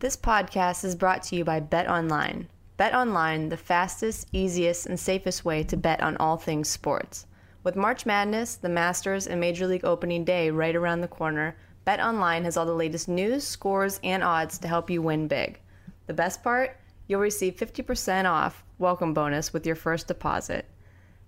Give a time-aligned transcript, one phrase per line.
[0.00, 2.48] This podcast is brought to you by Bet Online.
[2.76, 7.26] Bet Online, the fastest, easiest, and safest way to bet on all things sports.
[7.62, 12.00] With March Madness, the Masters, and Major League Opening Day right around the corner, Bet
[12.00, 15.60] Online has all the latest news, scores, and odds to help you win big.
[16.08, 16.76] The best part?
[17.06, 20.66] You'll receive 50% off welcome bonus with your first deposit.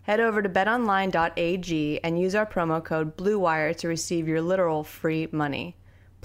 [0.03, 5.29] Head over to betonline.ag and use our promo code BLUEWIRE to receive your literal free
[5.31, 5.77] money.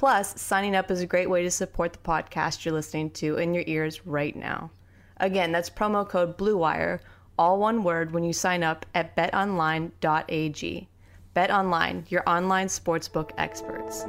[0.02, 3.54] Plus, signing up is a great way to support the podcast you're listening to in
[3.54, 4.72] your ears right now.
[5.18, 7.02] Again, that's promo code BLUEWIRE,
[7.38, 10.88] all one word when you sign up at betonline.ag.
[11.36, 14.06] BetOnline, your online sportsbook experts.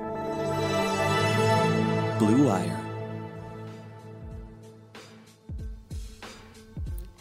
[2.19, 2.81] Blue Wire.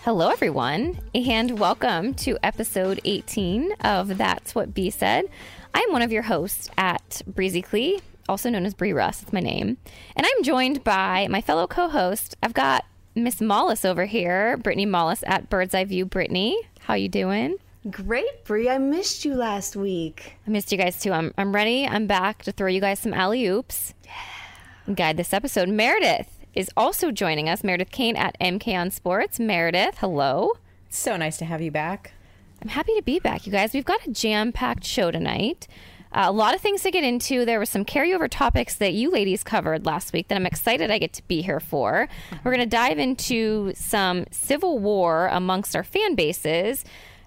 [0.03, 5.26] Hello, everyone, and welcome to episode 18 of That's What B Said.
[5.73, 7.99] I'm one of your hosts at Breezy Clee,
[8.30, 9.20] also known as Bree Russ.
[9.20, 9.77] That's my name.
[10.16, 12.35] And I'm joined by my fellow co host.
[12.41, 12.85] I've got
[13.16, 16.05] Miss Mollis over here, Brittany Mollis at Bird's Eye View.
[16.05, 17.57] Brittany, how you doing?
[17.90, 18.70] Great, Bree.
[18.70, 20.34] I missed you last week.
[20.45, 21.12] I missed you guys too.
[21.12, 21.87] I'm, I'm ready.
[21.87, 23.93] I'm back to throw you guys some alley oops.
[24.05, 24.93] Yeah.
[24.93, 25.67] Guide this episode.
[25.67, 27.63] Meredith is also joining us.
[27.63, 29.40] Meredith Kane at MK on Sports.
[29.40, 30.51] Meredith, hello.
[30.90, 32.13] So nice to have you back.
[32.62, 33.73] I'm happy to be back, you guys.
[33.73, 35.67] We've got a jam packed show tonight.
[36.13, 37.45] Uh, a lot of things to get into.
[37.45, 40.98] There were some carryover topics that you ladies covered last week that I'm excited I
[40.98, 42.09] get to be here for.
[42.43, 46.84] We're going to dive into some civil war amongst our fan bases,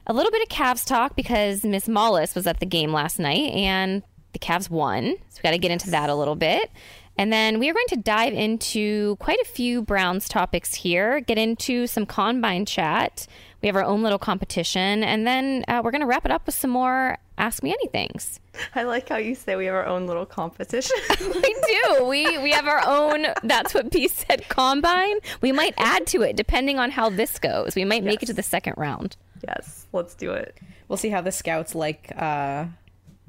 [0.06, 3.52] a little bit of Cavs talk because Miss Mollis was at the game last night
[3.52, 4.02] and
[4.34, 5.16] the Cavs won.
[5.30, 6.70] So we got to get into that a little bit.
[7.16, 11.38] And then we are going to dive into quite a few Browns topics here, get
[11.38, 13.26] into some combine chat.
[13.64, 15.02] We have our own little competition.
[15.02, 18.38] And then uh, we're going to wrap it up with some more Ask Me Anythings.
[18.74, 20.94] I like how you say we have our own little competition.
[21.18, 22.04] we do.
[22.04, 25.16] We, we have our own, that's what B said, combine.
[25.40, 27.74] We might add to it depending on how this goes.
[27.74, 29.16] We might make it to the second round.
[29.48, 30.58] Yes, let's do it.
[30.88, 32.66] We'll see how the scouts like uh,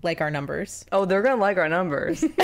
[0.05, 0.85] like our numbers.
[0.91, 2.21] Oh, they're gonna like our numbers.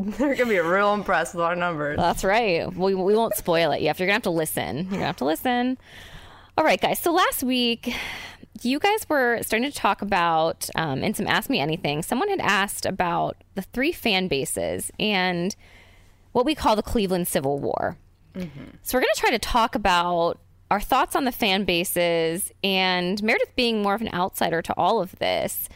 [0.00, 1.96] they're gonna be real impressed with our numbers.
[1.96, 2.74] That's right.
[2.74, 3.82] We, we won't spoil it.
[3.82, 3.98] yet.
[4.00, 4.76] you're gonna have to listen.
[4.78, 5.78] You're gonna have to listen.
[6.58, 6.98] All right, guys.
[6.98, 7.94] So last week,
[8.62, 12.02] you guys were starting to talk about um, in some Ask Me Anything.
[12.02, 15.54] Someone had asked about the three fan bases and
[16.32, 17.96] what we call the Cleveland Civil War.
[18.34, 18.64] Mm-hmm.
[18.82, 20.40] So we're going to try to talk about
[20.70, 25.00] our thoughts on the fan bases and Meredith being more of an outsider to all
[25.00, 25.68] of this.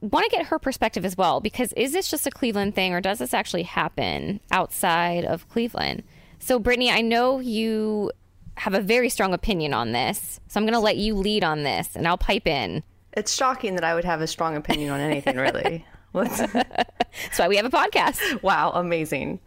[0.00, 3.00] Want to get her perspective as well because is this just a Cleveland thing or
[3.00, 6.04] does this actually happen outside of Cleveland?
[6.38, 8.12] So, Brittany, I know you
[8.56, 11.64] have a very strong opinion on this, so I'm going to let you lead on
[11.64, 12.84] this and I'll pipe in.
[13.12, 15.84] It's shocking that I would have a strong opinion on anything, really.
[16.14, 18.42] That's why we have a podcast.
[18.42, 19.40] Wow, amazing.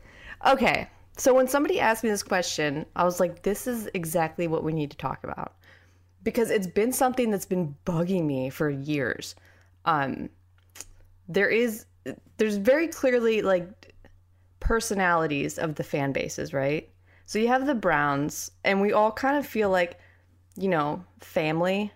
[0.46, 4.64] Okay, so when somebody asked me this question, I was like, this is exactly what
[4.64, 5.56] we need to talk about.
[6.24, 9.36] Because it's been something that's been bugging me for years.
[9.86, 10.30] Um
[11.28, 11.86] there is
[12.38, 13.94] there's very clearly like
[14.60, 16.90] personalities of the fan bases, right?
[17.26, 20.00] So you have the Browns and we all kind of feel like,
[20.58, 21.92] you know, family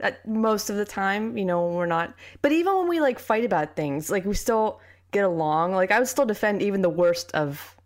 [0.00, 3.44] at most of the time, you know, we're not but even when we like fight
[3.44, 4.80] about things, like we still
[5.12, 5.72] get along.
[5.72, 7.76] Like I would still defend even the worst of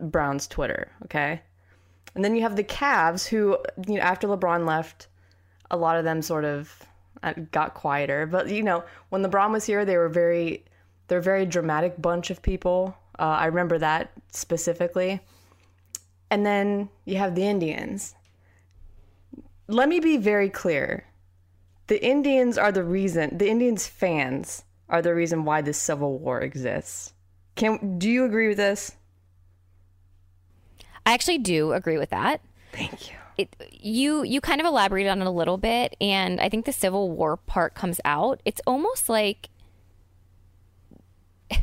[0.00, 1.42] Brown's Twitter, okay?
[2.14, 5.08] And then you have the Cavs who, you know, after LeBron left,
[5.70, 6.82] a lot of them sort of
[7.22, 8.26] uh, got quieter.
[8.26, 10.64] But you know, when LeBron was here, they were very,
[11.08, 12.96] they're a very dramatic bunch of people.
[13.18, 15.20] Uh, I remember that specifically.
[16.30, 18.14] And then you have the Indians.
[19.68, 21.06] Let me be very clear.
[21.88, 23.36] The Indians are the reason.
[23.38, 27.12] The Indians fans are the reason why this civil war exists.
[27.54, 28.96] Can do you agree with this?
[31.06, 32.40] I actually do agree with that.
[32.72, 33.16] Thank you.
[33.38, 36.72] It, you you kind of elaborated on it a little bit, and I think the
[36.72, 38.40] Civil War part comes out.
[38.44, 39.48] It's almost like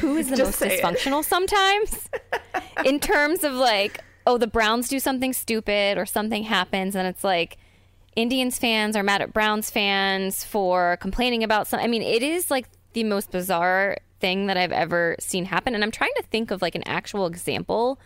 [0.00, 1.26] who is the most dysfunctional it.
[1.26, 2.10] sometimes
[2.84, 7.24] in terms of like oh the Browns do something stupid or something happens, and it's
[7.24, 7.56] like
[8.14, 11.84] Indians fans are mad at Browns fans for complaining about something.
[11.86, 15.82] I mean, it is like the most bizarre thing that I've ever seen happen, and
[15.82, 17.98] I'm trying to think of like an actual example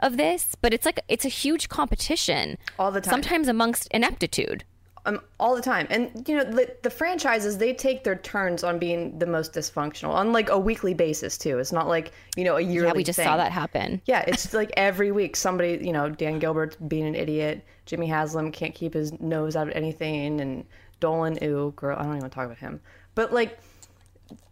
[0.00, 3.10] of this, but it's like it's a huge competition all the time.
[3.10, 4.64] Sometimes amongst ineptitude.
[5.06, 8.78] Um, all the time, and you know the, the franchises they take their turns on
[8.78, 11.58] being the most dysfunctional on like a weekly basis too.
[11.58, 12.88] It's not like you know a yearly.
[12.88, 13.24] Yeah, we just thing.
[13.24, 14.02] saw that happen.
[14.04, 18.52] Yeah, it's like every week somebody you know Dan Gilbert being an idiot, Jimmy Haslam
[18.52, 20.66] can't keep his nose out of anything, and
[21.00, 22.78] Dolan, ooh, girl, I don't even talk about him.
[23.14, 23.58] But like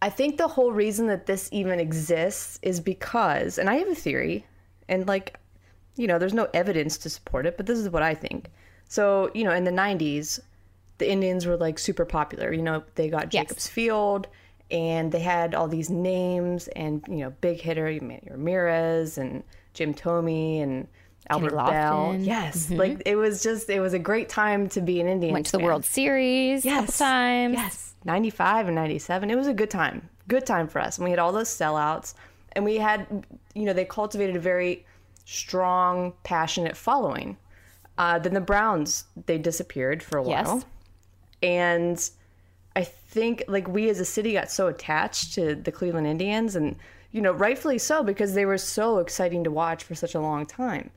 [0.01, 3.95] I think the whole reason that this even exists is because, and I have a
[3.95, 4.45] theory,
[4.87, 5.38] and like,
[5.99, 8.49] you know, there's no evidence to support it, but this is what I think.
[8.87, 10.39] So, you know, in the 90s,
[10.97, 12.53] the Indians were like super popular.
[12.53, 13.43] You know, they got Yes.
[13.43, 14.27] Jacobs Field
[14.71, 19.43] and they had all these names and, you know, big hitter, Manny Ramirez and
[19.73, 20.87] Jim Thome and
[21.29, 22.15] Albert Belle.
[22.17, 22.67] Yes.
[22.67, 22.75] Mm-hmm.
[22.77, 25.33] Like it was just, it was a great time to be an Indian.
[25.33, 27.55] Went to the World Series couple times.
[27.55, 27.93] Yes.
[28.05, 29.29] 95 and 97.
[29.29, 30.07] It was a good time.
[30.29, 30.97] Good time for us.
[30.97, 32.13] And we had all those sellouts.
[32.53, 34.85] And we had, you know, they cultivated a very
[35.29, 37.37] strong, passionate following.
[37.97, 40.47] Uh, then the Browns, they disappeared for a Yes.
[40.47, 40.63] while.
[41.43, 42.09] And
[42.75, 46.75] I think, like, we as a city got so attached to the Cleveland Indians, and,
[47.11, 50.45] you know, rightfully so, because they were so exciting to watch for such a long
[50.45, 50.89] time.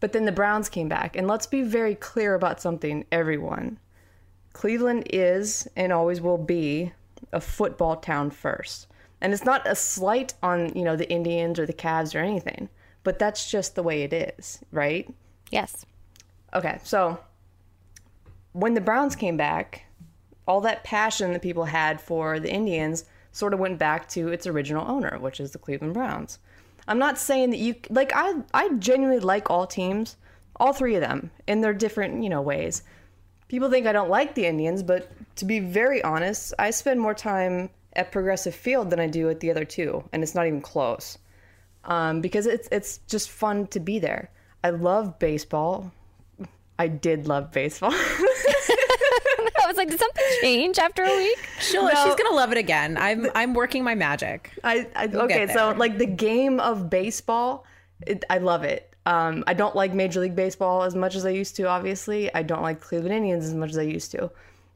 [0.00, 1.16] But then the Browns came back.
[1.16, 3.78] And let's be very clear about something, everyone.
[4.52, 6.92] Cleveland is and always will be
[7.32, 8.86] a football town first.
[9.20, 12.68] And it's not a slight on, you know, the Indians or the Cavs or anything,
[13.04, 15.12] but that's just the way it is, right?
[15.50, 15.86] Yes.
[16.54, 17.18] Okay, so
[18.52, 19.84] when the Browns came back,
[20.46, 24.46] all that passion that people had for the Indians sort of went back to its
[24.46, 26.38] original owner, which is the Cleveland Browns.
[26.88, 30.16] I'm not saying that you like I I genuinely like all teams,
[30.56, 32.82] all three of them in their different, you know, ways.
[33.48, 37.14] People think I don't like the Indians, but to be very honest, I spend more
[37.14, 40.60] time at Progressive Field than I do at the other two, and it's not even
[40.60, 41.18] close.
[41.88, 44.30] Um, because it's it's just fun to be there.
[44.62, 45.90] I love baseball.
[46.78, 47.90] I did love baseball.
[47.94, 51.38] I was like, did something change after a week?
[51.60, 51.90] She'll, No.
[51.90, 52.96] She's gonna love it again.
[52.98, 54.52] I'm I'm working my magic.
[54.62, 57.64] I, I We'll okay, so like the game of baseball,
[58.06, 58.94] it, I love it.
[59.06, 61.64] Um, I don't like Major League Baseball as much as I used to.
[61.64, 64.30] Obviously, I don't like Cleveland Indians as much as I used to.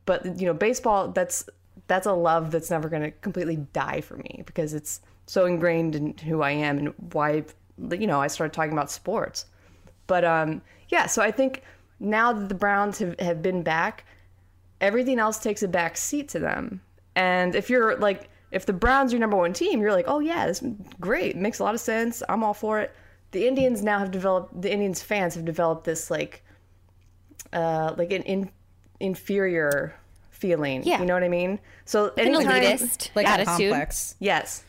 [0.06, 1.44] But you know, baseball that's
[1.87, 5.94] that's a love that's never going to completely die for me because it's so ingrained
[5.94, 7.44] in who I am and why
[7.90, 9.46] you know I started talking about sports.
[10.06, 11.62] But um, yeah, so I think
[12.00, 14.05] now that the Browns have, have been back,
[14.81, 16.82] everything else takes a back seat to them.
[17.14, 20.19] And if you're like, if the Browns are your number one team, you're like, oh
[20.19, 22.23] yeah, this is great, makes a lot of sense.
[22.29, 22.94] I'm all for it.
[23.31, 26.44] The Indians now have developed, the Indians fans have developed this like,
[27.52, 28.50] uh, like an in,
[29.00, 29.94] inferior
[30.42, 30.82] feeling.
[30.84, 31.00] Yeah.
[31.00, 31.58] you know what I mean.
[31.84, 33.70] So An anytime, elitist Like a attitude.
[33.70, 34.16] complex.
[34.18, 34.64] Yes.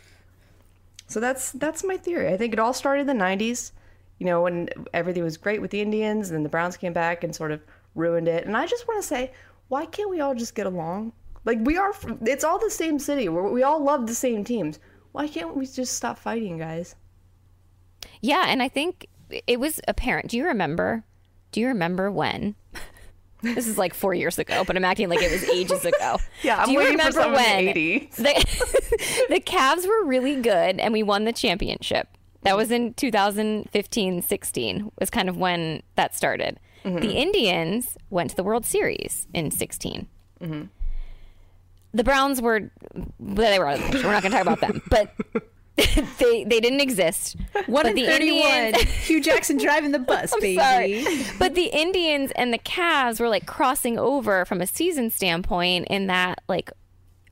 [1.07, 2.27] So that's that's my theory.
[2.33, 3.71] I think it all started in the '90s,
[4.19, 7.23] you know, when everything was great with the Indians, and then the Browns came back
[7.23, 7.59] and sort of
[7.95, 8.45] ruined it.
[8.47, 9.31] And I just want to say,
[9.67, 11.11] why can't we all just get along?
[11.45, 11.93] Like we are,
[12.25, 13.27] it's all the same city.
[13.29, 14.79] we we all love the same teams.
[15.11, 16.95] Why can't we just stop fighting, guys?
[18.21, 19.07] Yeah, and I think
[19.47, 20.29] it was apparent.
[20.29, 21.03] Do you remember?
[21.51, 22.55] Do you remember when?
[23.43, 26.17] This is like four years ago, but I'm acting like it was ages ago.
[26.41, 28.15] Yeah, I'm Do you waiting remember in when the 80s.
[28.17, 32.07] the, the Cavs were really good and we won the championship?
[32.41, 36.59] That was in 2015 16, was kind of when that started.
[36.83, 36.97] Mm-hmm.
[36.99, 40.07] The Indians went to the World Series in 16.
[40.41, 40.63] Mm-hmm.
[41.93, 42.71] The Browns were,
[43.19, 45.13] they were, we're not going to talk about them, but
[46.19, 47.35] they they didn't exist.
[47.65, 48.47] One in the thirty-one.
[48.47, 50.57] Indians- Hue Jackson driving the bus, baby.
[50.57, 51.25] Sorry.
[51.39, 56.07] But the Indians and the Cavs were like crossing over from a season standpoint in
[56.07, 56.71] that like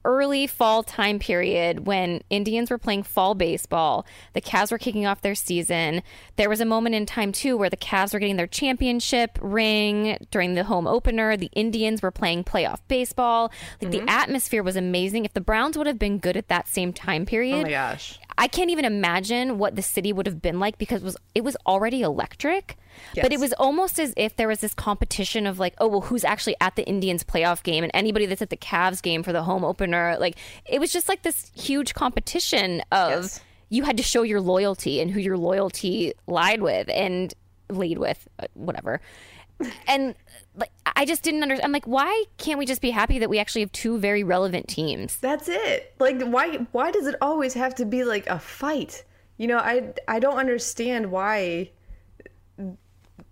[0.04, 4.06] early fall time period when Indians were playing fall baseball.
[4.34, 6.02] The Cavs were kicking off their season.
[6.36, 10.18] There was a moment in time too where the Cavs were getting their championship ring
[10.32, 11.38] during the home opener.
[11.38, 13.52] The Indians were playing playoff baseball.
[13.82, 14.10] Like the mm-hmm.
[14.10, 15.26] atmosphere was amazing.
[15.26, 18.20] If the Browns would have been good at that same time period, Oh my gosh.
[18.38, 21.44] I can't even imagine what the city would have been like because it was it
[21.44, 22.78] was already electric.
[23.24, 26.24] But it was almost as if there was this competition of like, oh well, who's
[26.24, 29.44] actually at the Indians playoff game and anybody that's at the Cavs game for the
[29.44, 30.18] home opener.
[30.20, 30.36] Like
[30.66, 33.42] it was just like this huge competition of Yes.
[33.70, 37.34] you had to show your loyalty and who your loyalty lied with and
[37.70, 39.00] lead with, uh, whatever.
[39.88, 40.16] And
[40.56, 41.66] like I just didn't understand.
[41.66, 44.68] I'm like, why can't we just be happy that we actually have two very relevant
[44.68, 45.18] teams?
[45.18, 45.94] That's it.
[46.00, 49.04] Like why why does it always have to be like a fight?
[49.38, 51.72] You know, I I don't understand why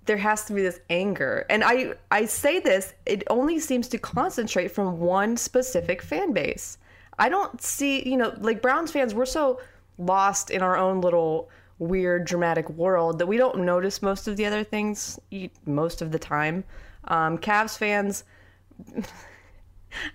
[0.05, 1.45] there has to be this anger.
[1.49, 6.77] And I I say this, it only seems to concentrate from one specific fan base.
[7.19, 9.59] I don't see, you know, like Browns fans, we're so
[9.97, 14.45] lost in our own little weird dramatic world that we don't notice most of the
[14.45, 15.19] other things
[15.65, 16.63] most of the time.
[17.06, 18.24] Um, Cavs fans,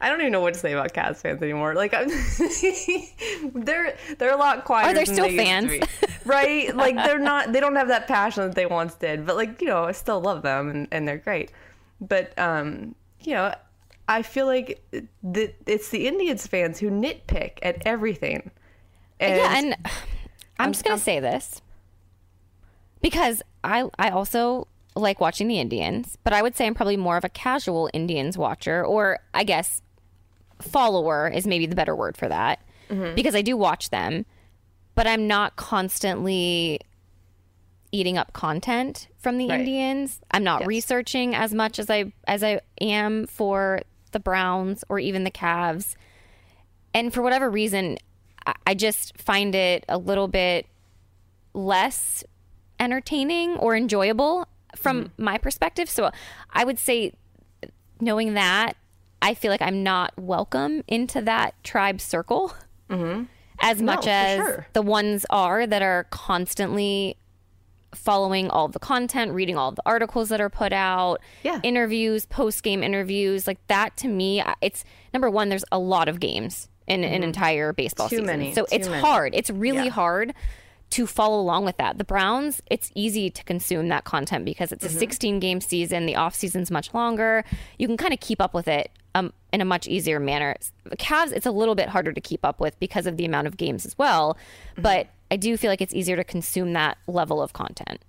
[0.00, 1.74] I don't even know what to say about Cavs fans anymore.
[1.74, 2.08] Like, I'm
[3.64, 4.90] they're they're a lot quieter.
[4.90, 5.70] Are there still they fans?
[6.24, 6.74] right?
[6.76, 7.52] Like, they're not.
[7.52, 9.26] They don't have that passion that they once did.
[9.26, 11.50] But like, you know, I still love them and, and they're great.
[12.00, 13.54] But um, you know,
[14.08, 14.82] I feel like
[15.22, 18.50] the, it's the Indians fans who nitpick at everything.
[19.20, 19.76] And yeah, and
[20.58, 21.62] I'm, just gonna I'm- say this
[23.00, 27.16] because I I also like watching the Indians, but I would say I'm probably more
[27.16, 29.82] of a casual Indians watcher, or I guess
[30.60, 32.60] follower is maybe the better word for that,
[32.90, 33.14] Mm-hmm.
[33.14, 34.26] because I do watch them,
[34.94, 36.80] but I'm not constantly
[37.92, 39.60] eating up content from the Right.
[39.60, 40.20] Indians.
[40.30, 40.66] I'm not Yes.
[40.68, 43.80] researching as much as I as I am for
[44.12, 45.94] the Browns or even the Cavs
[46.92, 47.98] and for whatever reason
[48.66, 50.66] i just find it a little bit
[51.54, 52.22] less
[52.78, 56.10] entertaining or enjoyable from my perspective so
[56.52, 57.12] i would say
[58.00, 58.76] knowing that
[59.22, 62.54] i feel like i'm not welcome into that tribe circle
[63.60, 64.66] as much as sure.
[64.72, 67.16] the ones are that are constantly
[67.94, 71.60] following all the content, reading all the articles that are put out, Yeah.
[71.62, 76.18] interviews, post game interviews, like that to me, it's number one, there's a lot of
[76.18, 78.16] games in an entire baseball Mm-hmm.
[78.16, 78.38] Too season.
[78.40, 79.00] many, So too it's many.
[79.00, 79.34] hard.
[79.34, 79.90] It's really Yeah.
[79.90, 80.34] hard
[80.90, 81.98] to follow along with that.
[81.98, 84.98] The Browns, it's easy to consume that content because it's a Mm-hmm.
[84.98, 86.06] 16 game season.
[86.06, 87.44] The off season's much longer.
[87.78, 90.56] You can kind of keep up with it um, in a much easier manner.
[90.84, 93.46] The Cavs, it's a little bit harder to keep up with because of the amount
[93.46, 94.36] of games as well.
[94.72, 94.82] Mm-hmm.
[94.82, 98.00] But I do feel like it's easier to consume that level of content.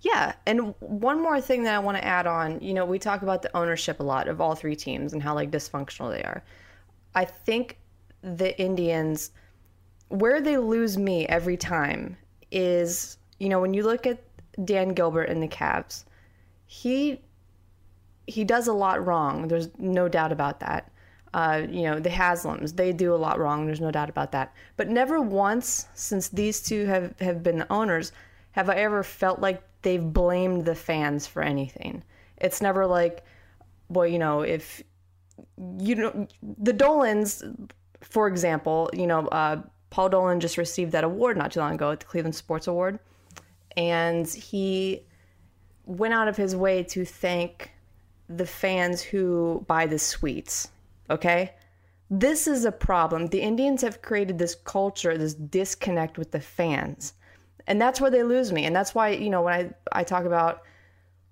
[0.00, 3.22] Yeah, and one more thing that I want to add on, you know, we talk
[3.22, 6.42] about the ownership a lot of all three teams and how like dysfunctional they are.
[7.14, 7.78] I think
[8.22, 9.30] the Indians
[10.08, 12.16] where they lose me every time
[12.54, 14.22] is, you know, when you look at
[14.64, 16.04] Dan Gilbert and the Cavs,
[16.66, 17.20] he
[18.26, 19.48] he does a lot wrong.
[19.48, 20.90] There's no doubt about that.
[21.34, 23.66] Uh, you know, the Haslams, they do a lot wrong.
[23.66, 24.54] There's no doubt about that.
[24.76, 28.12] But never once since these two have, have been the owners
[28.52, 32.04] have I ever felt like they've blamed the fans for anything.
[32.36, 33.24] It's never like,
[33.88, 34.82] well, you know, if
[35.80, 37.42] you know, the Dolans,
[38.00, 39.60] for example, you know, uh,
[39.94, 42.98] Paul Dolan just received that award not too long ago at the Cleveland Sports Award.
[43.76, 45.04] And he
[45.86, 47.70] went out of his way to thank
[48.28, 50.72] the fans who buy the suites.
[51.10, 51.52] Okay?
[52.10, 53.28] This is a problem.
[53.28, 57.14] The Indians have created this culture, this disconnect with the fans.
[57.68, 58.64] And that's where they lose me.
[58.64, 60.62] And that's why, you know, when I, I talk about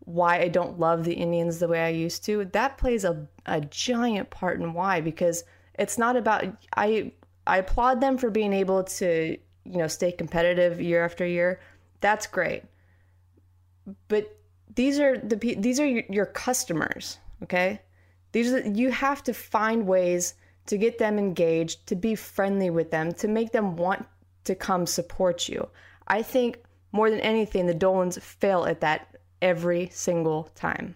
[0.04, 3.60] why I don't love the Indians the way I used to, that plays a, a
[3.60, 5.42] giant part in why, because
[5.74, 6.44] it's not about
[6.76, 7.10] I
[7.46, 11.60] I applaud them for being able to, you know, stay competitive year after year.
[12.00, 12.64] That's great
[14.08, 14.36] but
[14.74, 17.80] these are the these are your, customers okay
[18.32, 20.34] these are you have to find ways
[20.66, 24.06] to get them engaged to be friendly with them to make them want
[24.44, 25.68] to come support you
[26.08, 26.58] i think
[26.92, 30.94] more than anything the dolans fail at that every single time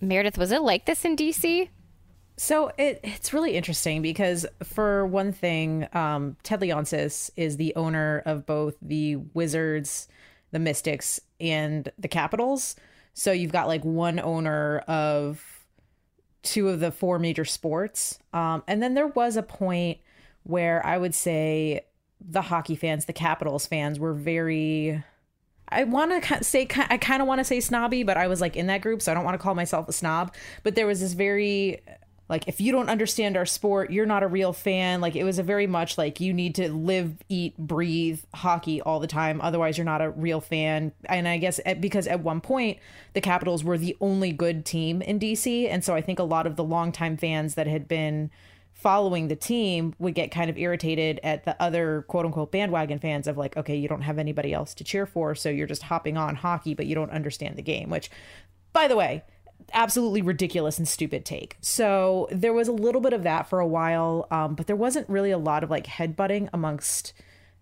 [0.00, 1.70] Meredith, was it like this in DC?
[2.38, 8.22] So it it's really interesting because for one thing, um, Ted Leonsis is the owner
[8.24, 10.06] of both the Wizards,
[10.52, 12.76] the Mystics, and the Capitals.
[13.12, 15.44] So you've got like one owner of
[16.44, 18.20] two of the four major sports.
[18.32, 19.98] Um, and then there was a point
[20.44, 21.86] where I would say
[22.20, 25.02] the hockey fans, the Capitals fans, were very.
[25.68, 28.54] I want to say I kind of want to say snobby, but I was like
[28.54, 30.32] in that group, so I don't want to call myself a snob.
[30.62, 31.82] But there was this very
[32.28, 35.00] like if you don't understand our sport, you're not a real fan.
[35.00, 39.00] Like it was a very much like you need to live, eat, breathe hockey all
[39.00, 40.92] the time, otherwise you're not a real fan.
[41.06, 42.78] And I guess at, because at one point
[43.14, 46.46] the Capitals were the only good team in DC, and so I think a lot
[46.46, 48.30] of the longtime fans that had been
[48.74, 53.26] following the team would get kind of irritated at the other quote unquote bandwagon fans
[53.26, 56.16] of like, okay, you don't have anybody else to cheer for, so you're just hopping
[56.16, 58.10] on hockey, but you don't understand the game, which,
[58.72, 59.24] by the way,
[59.72, 61.56] absolutely ridiculous and stupid take.
[61.60, 65.08] So there was a little bit of that for a while, um, but there wasn't
[65.08, 67.12] really a lot of like headbutting amongst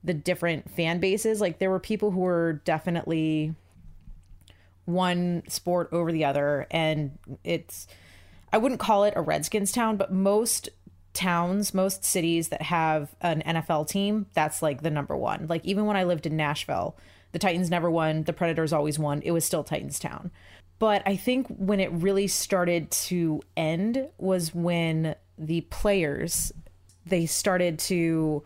[0.05, 1.41] the different fan bases.
[1.41, 3.55] Like there were people who were definitely
[4.85, 7.87] one sport over the other, and it's
[8.53, 10.69] I wouldn't call it a Redskins town, but most
[11.13, 15.47] towns, most cities that have an NFL team, that's like the number one.
[15.49, 16.97] Like even when I lived in Nashville,
[17.33, 19.23] the Titans never won, the Predators always won.
[19.23, 20.31] It was still Titans town.
[20.79, 26.53] But I think when it really started to end was when the players
[27.07, 28.43] they started to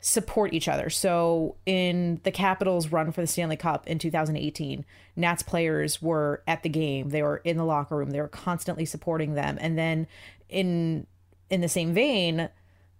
[0.00, 0.90] support each other.
[0.90, 6.64] So in the Capitals run for the Stanley Cup in 2018, Nats players were at
[6.64, 7.10] the game.
[7.10, 8.10] They were in the locker room.
[8.10, 9.56] They were constantly supporting them.
[9.60, 10.08] And then
[10.48, 11.06] in
[11.48, 12.48] in the same vein,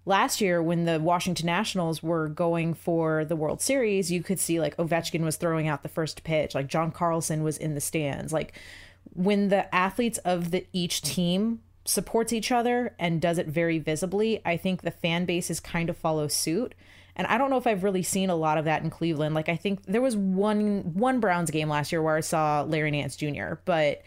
[0.04, 4.60] last year when the Washington Nationals were going for the World Series, you could see
[4.60, 8.32] like Ovechkin was throwing out the first pitch, like John Carlson was in the stands.
[8.32, 8.54] Like
[9.14, 14.40] when the athletes of the each team supports each other and does it very visibly,
[14.44, 16.74] I think the fan bases kind of follow suit.
[17.14, 19.34] And I don't know if I've really seen a lot of that in Cleveland.
[19.34, 22.90] Like I think there was one one Browns game last year where I saw Larry
[22.90, 24.02] Nance Jr., but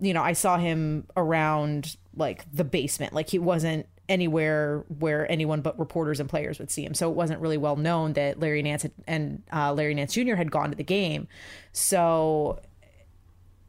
[0.00, 3.12] you know, I saw him around like the basement.
[3.12, 6.94] Like he wasn't anywhere where anyone but reporters and players would see him.
[6.94, 10.34] So it wasn't really well known that Larry Nance had, and uh, Larry Nance Jr.
[10.34, 11.26] had gone to the game.
[11.72, 12.60] So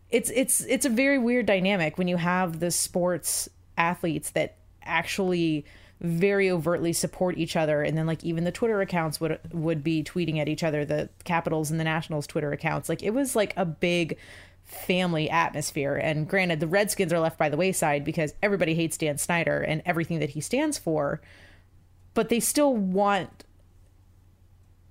[0.09, 5.65] it's it's it's a very weird dynamic when you have the sports athletes that actually
[6.01, 10.03] very overtly support each other and then like even the twitter accounts would would be
[10.03, 13.53] tweeting at each other the capitals and the nationals twitter accounts like it was like
[13.57, 14.17] a big
[14.65, 15.95] family atmosphere.
[15.95, 19.81] And granted the redskins are left by the wayside because everybody hates dan snyder and
[19.85, 21.21] everything that he stands for
[22.13, 23.43] but they still want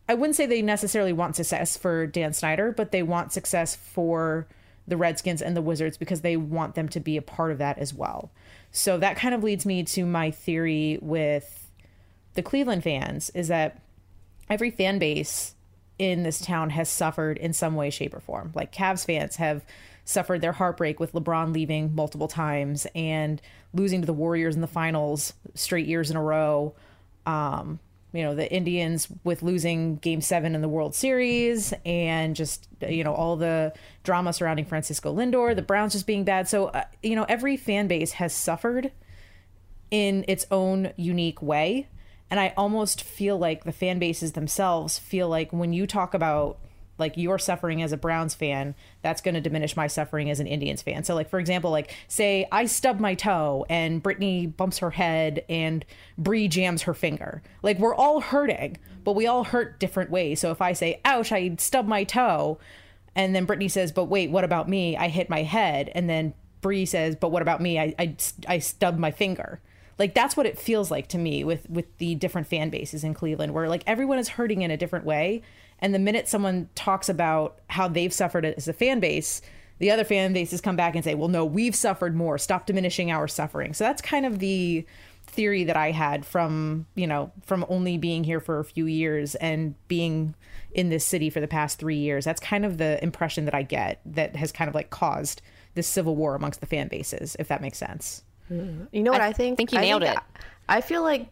[0.09, 4.47] i wouldn't say they necessarily want success for dan snyder but they want success for
[4.87, 7.79] the redskins and the wizards because they want them to be a part of that
[7.79, 8.31] as well.
[8.71, 11.71] So that kind of leads me to my theory with
[12.35, 13.81] the Cleveland fans is that
[14.51, 15.54] every fan base
[15.99, 18.53] in this town has suffered in some way, shape, or form.
[18.55, 19.65] Like Cavs fans have
[20.05, 23.41] suffered their heartbreak with LeBron leaving multiple times and
[23.73, 26.75] losing to the Warriors in the finals straight years in a row.
[27.27, 27.79] Um,
[28.15, 33.03] you know the Indians with losing Game Seven in the World Series, and just you
[33.03, 33.75] know all the
[34.05, 36.49] drama surrounding Francisco Lindor, the Browns just being bad.
[36.49, 38.93] So uh, you know every fan base has suffered
[39.91, 41.89] in its own unique way,
[42.35, 46.59] and I almost feel like the fan bases themselves feel like when you talk about
[46.99, 50.49] like your suffering as a Browns fan, that's going to diminish my suffering as an
[50.49, 51.05] Indians fan.
[51.05, 55.45] So, like for example, like say I stub my toe and Brittany bumps her head
[55.49, 55.85] and
[56.19, 57.41] Bree jams her finger.
[57.63, 60.41] Like we're all hurting, but we all hurt different ways.
[60.41, 62.59] So if I say, "Ouch, I stub my toe,"
[63.15, 64.97] and then Brittany says, "But wait, what about me?
[64.97, 67.79] I hit my head," and then Bree says, "But what about me?
[67.79, 68.17] I I,
[68.49, 69.61] I stubbed my finger."
[69.99, 73.15] Like that's what it feels like to me with with the different fan bases in
[73.15, 75.43] Cleveland where like everyone is hurting in a different way
[75.79, 79.43] and the minute someone talks about how they've suffered as a fan base,
[79.79, 82.39] the other fan bases come back and say, well, no, we've suffered more.
[82.39, 83.75] Stop diminishing our suffering.
[83.75, 84.87] So that's kind of the
[85.27, 89.35] theory that I had from, you know, from only being here for a few years
[89.37, 90.35] and being
[90.73, 92.25] in this city for the past three years.
[92.25, 95.43] That's kind of the impression that I get that has kind of like caused
[95.75, 98.23] this civil war amongst the fan bases, if that makes sense.
[98.51, 99.57] You know what I, think?
[99.57, 100.19] think you nailed it.
[100.69, 101.29] I feel like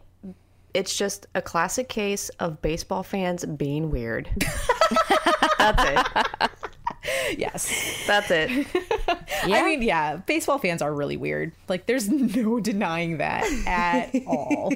[0.73, 4.29] it's just a classic case of baseball fans being weird.
[5.57, 5.83] That's
[6.41, 6.51] it.
[7.37, 8.03] Yes.
[8.07, 8.67] That's it.
[9.45, 9.57] Yeah.
[9.57, 11.51] I mean, yeah, baseball fans are really weird.
[11.67, 14.71] Like, there's no denying that at all.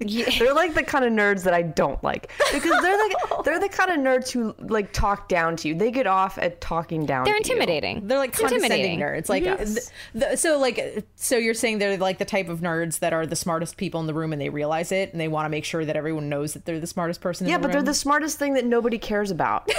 [0.00, 3.70] They're like the kind of nerds that I don't like because they're like they're the
[3.70, 5.74] kind of nerds who like talk down to you.
[5.74, 7.24] They get off at talking down.
[7.24, 7.54] They're to you.
[7.54, 8.06] intimidating.
[8.06, 9.22] They're like It's condescending intimidating.
[9.24, 9.28] nerds.
[9.30, 12.98] Like, uh, th- th- so like, so you're saying they're like the type of nerds
[12.98, 15.46] that are the smartest people in the room and they realize it and they want
[15.46, 17.46] to make sure that everyone knows that they're the smartest person.
[17.46, 19.70] Yeah, in the but they're the smartest thing that nobody cares about.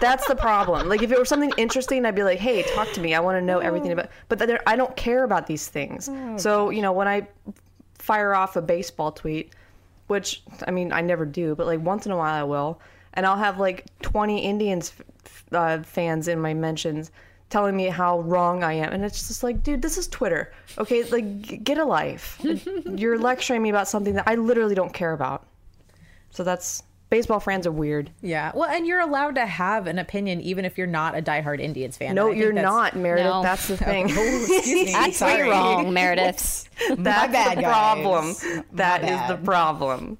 [0.00, 0.88] That's the problem.
[0.88, 3.14] Like if it were something interesting, I'd be like, "Hey, talk to me.
[3.14, 6.10] I want to know everything about." But they're- I don't care about these things.
[6.38, 7.26] so you know, when I
[7.98, 9.52] fire off a baseball tweet,
[10.06, 12.80] which I mean I never do, but like once in a while I will,
[13.14, 14.92] and I'll have like 20 Indians
[15.52, 17.10] uh, fans in my mentions
[17.48, 20.52] telling me how wrong I am, and it's just like, dude, this is Twitter.
[20.78, 22.40] Okay, like g- get a life.
[22.86, 25.46] You're lecturing me about something that I literally don't care about.
[26.30, 28.10] So that's baseball fans are weird.
[28.20, 28.52] yeah.
[28.54, 31.96] Well, and you're allowed to have an opinion even if you're not a diehard Indians
[31.96, 32.14] fan.
[32.14, 33.26] No, And I think you're not, Meredith.
[33.26, 33.42] No.
[33.42, 34.04] That's the oh, thing.
[34.08, 34.84] Excuse me.
[34.92, 35.48] That's way sorry.
[35.48, 36.68] wrong, Meredith.
[36.88, 36.98] That's
[37.32, 37.64] bad, the guys.
[37.64, 38.34] problem.
[38.72, 40.18] That My is the problem.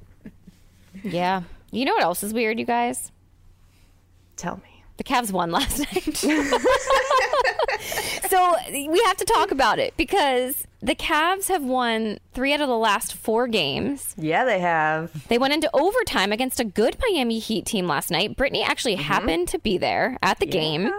[1.03, 1.43] yeah.
[1.73, 3.11] You know what else is weird, you guys?
[4.37, 4.63] Tell me.
[4.99, 6.25] The Cavs won last night.
[8.37, 12.69] So we have to talk about it because the Cavs have won three out of
[12.69, 14.15] the last four games.
[14.19, 15.27] Yeah, they have.
[15.29, 18.37] They went into overtime against a good Miami Heat team last night.
[18.37, 19.05] Brittany actually mm-hmm.
[19.05, 20.93] happened to be there at the game,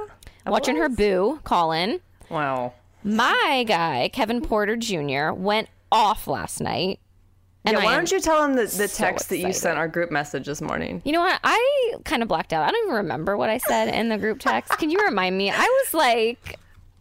[0.47, 1.99] I watching her boo, Collin.
[2.29, 2.73] Wow.
[3.03, 6.99] My guy, Kevin Porter Jr., went off last night.
[7.65, 9.87] And yeah, why don't you tell him the, the so text that you sent our
[9.87, 11.03] group message this morning?
[11.05, 11.39] You know what?
[11.43, 12.67] I kind of blacked out.
[12.67, 14.71] I don't even remember what I said in the group text.
[14.79, 15.51] Can you remind me?
[15.51, 16.57] I was like,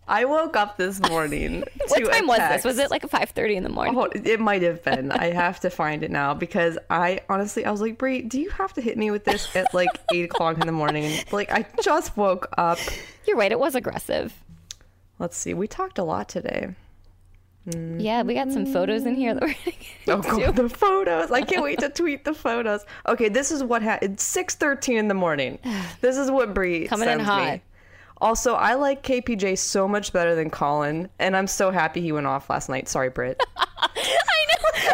[0.08, 1.64] I woke up this morning.
[1.88, 2.64] what time was this?
[2.64, 3.96] Was it like a 5:30 in the morning?
[3.96, 5.10] Oh, it might have been.
[5.10, 8.50] I have to find it now because I honestly, I was like, Brie, do you
[8.50, 11.24] have to hit me with this at like eight o'clock in the morning?
[11.32, 12.78] Like, I just woke up.
[13.26, 13.50] You're right.
[13.50, 14.32] It was aggressive.
[15.18, 15.54] Let's see.
[15.54, 16.74] We talked a lot today.
[17.98, 20.62] Yeah, we got some photos in here that we're gonna get Oh, into.
[20.62, 21.32] The photos!
[21.32, 22.84] I can't wait to tweet the photos.
[23.08, 24.12] Okay, this is what happened.
[24.14, 25.58] It's six thirteen in the morning.
[26.00, 27.54] This is what Brie Coming in hot.
[27.54, 27.62] me.
[28.18, 32.26] Also, I like KPJ so much better than Collin, and I'm so happy he went
[32.26, 32.88] off last night.
[32.88, 33.40] Sorry, Britt.
[33.56, 34.82] I know.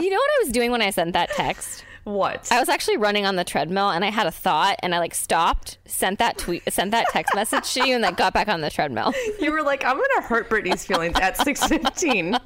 [0.00, 1.84] You know what I was doing when I sent that text?
[2.08, 2.50] what?
[2.50, 5.14] I was actually running on the treadmill and I had a thought and I like
[5.14, 8.60] stopped, sent that tweet, sent that text message to you, and then got back on
[8.60, 9.12] the treadmill.
[9.40, 12.40] You were like, I'm gonna hurt Brittany's feelings at 6:15.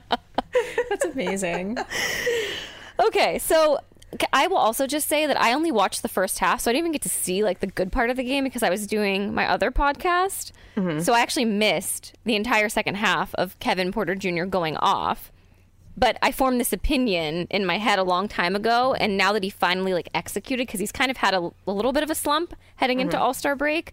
[0.88, 1.78] That's amazing.
[3.00, 3.78] Okay, so
[4.33, 6.83] I will also just say that I only watched the first half, so I didn't
[6.83, 9.35] even get to see like the good part of the game because I was doing
[9.35, 10.53] my other podcast.
[10.77, 11.01] Mm-hmm.
[11.01, 14.44] So I actually missed the entire second half of Kevin Porter Jr.
[14.44, 15.33] going off.
[15.96, 19.42] But I formed this opinion in my head a long time ago, and now that
[19.42, 22.14] he finally like executed, because he's kind of had a, a little bit of a
[22.14, 23.22] slump heading into mm-hmm.
[23.22, 23.92] All Star break.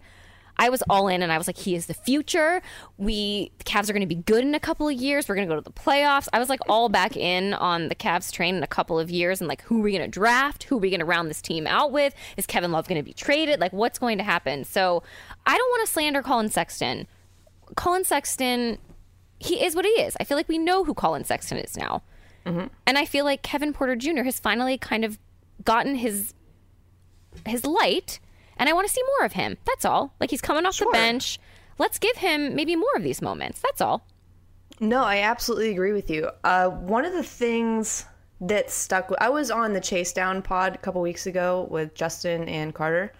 [0.60, 2.62] I was all in and I was like, he is the future.
[2.98, 5.28] We the Cavs are going to be good in a couple of years.
[5.28, 6.28] We're going to go to the playoffs.
[6.32, 9.40] I was like all back in on the Cavs train in a couple of years
[9.40, 10.64] and like who are we going to draft?
[10.64, 12.14] Who are we going to round this team out with?
[12.36, 13.58] Is Kevin Love going to be traded?
[13.58, 14.64] Like what's going to happen?
[14.64, 15.02] So,
[15.46, 17.08] I don't want to slander Collin Sexton.
[17.74, 18.78] Collin Sexton
[19.40, 20.16] he is what he is.
[20.20, 22.02] I feel like we know who Collin Sexton is now.
[22.46, 22.66] Mm-hmm.
[22.86, 24.22] And I feel like Kevin Porter Jr.
[24.22, 25.18] has finally kind of
[25.64, 26.34] gotten his
[27.46, 28.20] his light
[28.60, 29.56] and I want to see more of him.
[29.64, 30.14] That's all.
[30.20, 30.86] Like he's coming off Sure.
[30.86, 31.40] the bench.
[31.78, 33.60] Let's give him maybe more of these moments.
[33.60, 34.06] That's all.
[34.78, 36.30] No, I absolutely agree with you.
[36.44, 38.04] Uh, one of the things
[38.42, 42.48] that stuck, I was on the Chase Down pod a couple weeks ago with Justin
[42.48, 43.12] and Carter.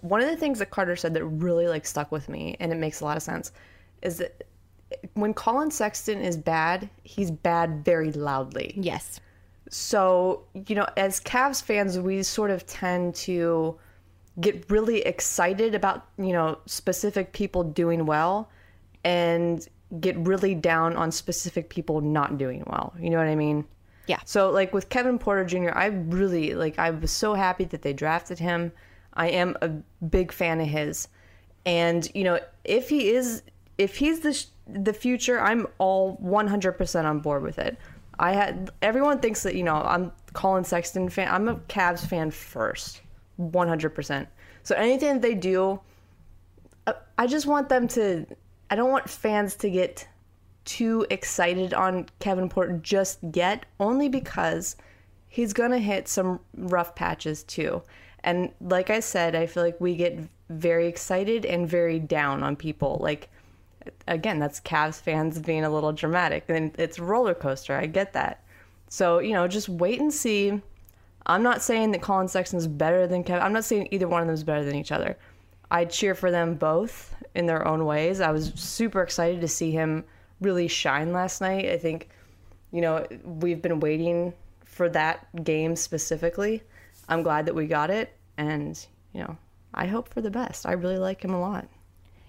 [0.00, 2.76] One of the things that Carter said that really like stuck with me, and it
[2.76, 3.52] makes a lot of sense,
[4.02, 4.44] is that
[5.14, 8.74] when Collin Sexton is bad, he's bad very loudly.
[8.76, 9.20] Yes.
[9.70, 13.78] So, you know, as Cavs fans, we sort of tend to
[14.40, 18.50] get really excited about, you know, specific people doing well
[19.04, 19.68] and
[20.00, 22.94] get really down on specific people not doing well.
[22.98, 23.64] You know what I mean?
[24.06, 24.18] Yeah.
[24.24, 27.92] So, like with Kevin Porter Jr., I really, like, I was so happy that they
[27.92, 28.72] drafted him.
[29.14, 29.68] I am a
[30.04, 31.08] big fan of his.
[31.64, 33.42] And, you know, if he is,
[33.78, 37.78] if he's the, sh- the future, I'm all 100% on board with it.
[38.18, 41.28] I had, everyone thinks that, you know, I'm Collin Sexton fan.
[41.28, 43.00] I'm a Cavs fan first,
[43.40, 44.26] 100%.
[44.62, 45.80] So anything that they do,
[46.86, 48.26] I- I just want them to,
[48.70, 50.06] I don't want fans to get
[50.64, 54.76] too excited on Kevin Porter just yet, only because
[55.28, 57.82] he's gonna hit some rough patches too.
[58.22, 60.18] And like I said, I feel like we get
[60.48, 62.98] very excited and very down on people.
[63.00, 63.28] Like
[64.06, 67.74] again, that's Cavs fans being a little dramatic, and it's roller coaster.
[67.76, 68.42] I get that.
[68.88, 70.62] So you know, just wait and see.
[71.26, 73.42] I'm not saying that Collin Sexton's better than Kevin.
[73.42, 75.16] I'm not saying either one of them is better than each other.
[75.70, 78.20] I cheer for them both in their own ways.
[78.20, 80.04] I was super excited to see him
[80.40, 81.66] really shine last night.
[81.66, 82.10] I think,
[82.70, 84.34] you know, we've been waiting
[84.64, 86.62] for that game specifically.
[87.08, 89.36] I'm glad that we got it, and you know,
[89.72, 90.66] I hope for the best.
[90.66, 91.68] I really like him a lot.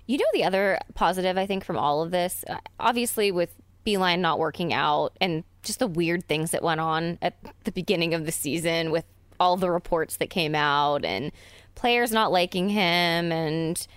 [0.08, 3.56] You know, the other positive I think from all of this, uh, obviously with
[3.86, 8.13] Beilein not working out and just the weird things that went on at the beginning
[8.13, 9.06] of the season with
[9.39, 11.32] all the reports that came out and
[11.75, 13.88] players not liking him and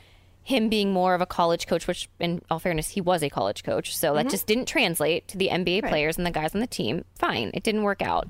[0.42, 3.62] him being more of a college coach, which in all fairness, he was a college
[3.62, 3.94] coach.
[3.94, 4.30] So that mm-hmm.
[4.30, 7.04] just didn't translate to the NBA players and the guys on the team.
[7.16, 8.28] Fine, it didn't work out.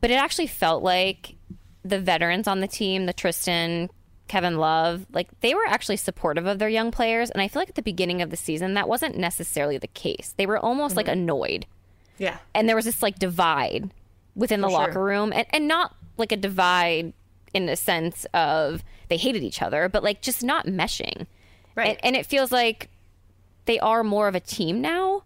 [0.00, 1.36] But it actually felt like
[1.84, 3.90] the veterans on the team, the Tristan,
[4.26, 7.30] Kevin Love, like they were actually supportive of their young players.
[7.30, 10.34] And I feel like at the beginning of the season, that wasn't necessarily the case.
[10.36, 11.20] They were almost like mm-hmm.
[11.20, 11.66] annoyed.
[12.20, 12.36] Yeah.
[12.54, 13.90] And there was this like divide
[14.36, 14.78] within the For sure.
[14.80, 17.12] locker room and, and not like a divide
[17.52, 21.26] in the sense of they hated each other, but like just not meshing.
[21.74, 21.88] Right.
[21.88, 22.88] And, and it feels like
[23.64, 25.22] they are more of a team now,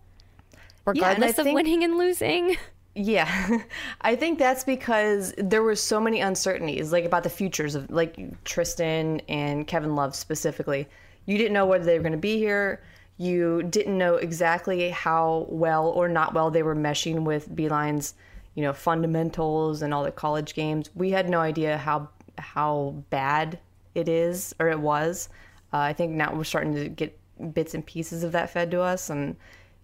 [0.85, 2.57] regardless of think- winning and losing.
[2.97, 3.59] Yeah,
[4.03, 8.17] I think that's because there were so many uncertainties, like about the futures of like
[8.45, 10.87] Tristan and Kevin Love specifically.
[11.27, 12.81] You didn't know whether they were going to be here.
[13.17, 18.15] You didn't know exactly how well or not well they were meshing with Beilein's,
[18.55, 20.91] you know, fundamentals and all the college games.
[20.95, 23.61] We had no idea how how bad
[23.95, 25.29] it is or it was.
[25.73, 27.19] Uh, I think now we're starting to get
[27.53, 29.37] bits and pieces of that fed to us, and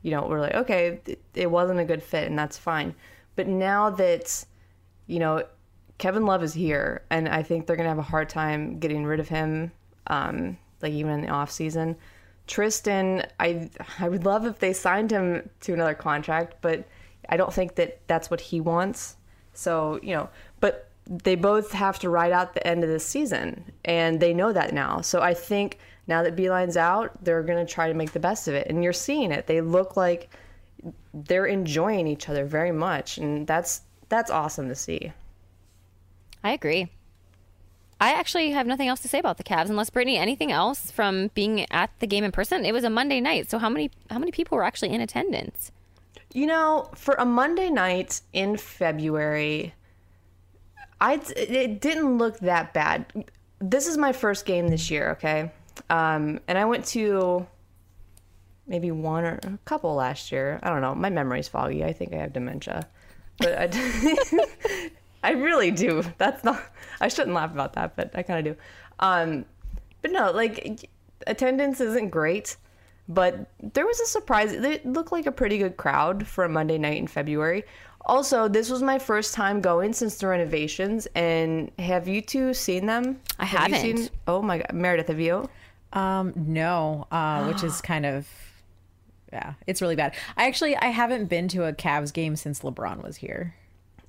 [0.03, 1.01] you know, we're like, okay,
[1.35, 2.95] it, wasn't a good fit, and that's fine.
[3.37, 4.45] But now that,
[5.07, 5.45] you know,
[5.99, 9.21] Kevin Love is here, and I think they're gonna have a hard time getting rid
[9.21, 9.73] of him,
[10.07, 11.97] um, like even in the off season.
[12.46, 16.85] Tristan, I I would love if they signed him to another contract, but
[17.29, 19.16] I don't think that that's what he wants.
[19.53, 20.29] So you know,
[20.61, 24.53] but they both have to ride out the end of this season, and they know
[24.53, 25.00] that now.
[25.00, 28.55] So I think now that Beilein's out, they're gonna try to make the best of
[28.55, 29.46] it, and you're seeing it.
[29.46, 30.31] They look like
[31.12, 35.12] they're enjoying each other very much, and that's that's awesome to see.
[36.42, 36.90] I agree.
[38.01, 41.29] I actually have nothing else to say about the Cavs unless Brittany, anything else from
[41.35, 42.65] being at the game in person?
[42.65, 45.71] It was a Monday night, so how many how many people were actually in attendance?
[46.33, 49.75] You know, for a Monday night in February,
[50.99, 53.27] I it didn't look that bad.
[53.59, 55.53] This is my first game this year, okay?
[55.91, 57.47] Um, and I went to
[58.67, 60.59] maybe one or a couple last year.
[60.63, 60.95] I don't know.
[60.95, 61.85] My memory's foggy.
[61.85, 62.89] I think I have dementia,
[63.39, 63.67] but I,
[65.22, 66.02] I really do.
[66.18, 66.62] That's not.
[67.00, 68.61] I shouldn't laugh about that, but I kind of do.
[69.00, 69.44] Um,
[70.02, 70.88] but no, like
[71.26, 72.56] attendance isn't great,
[73.09, 74.52] but there was a surprise.
[74.52, 77.64] It looked like a pretty good crowd for a Monday night in February.
[78.06, 81.06] Also, this was my first time going since the renovations.
[81.14, 83.20] And have you two seen them?
[83.38, 83.96] I Have you haven't.
[83.98, 85.48] seen- oh my god, Meredith, have you?
[85.92, 88.26] Um, no, uh, which is kind of
[89.33, 90.14] yeah, it's really bad.
[90.37, 93.54] I actually I haven't been to a Cavs game since LeBron was here.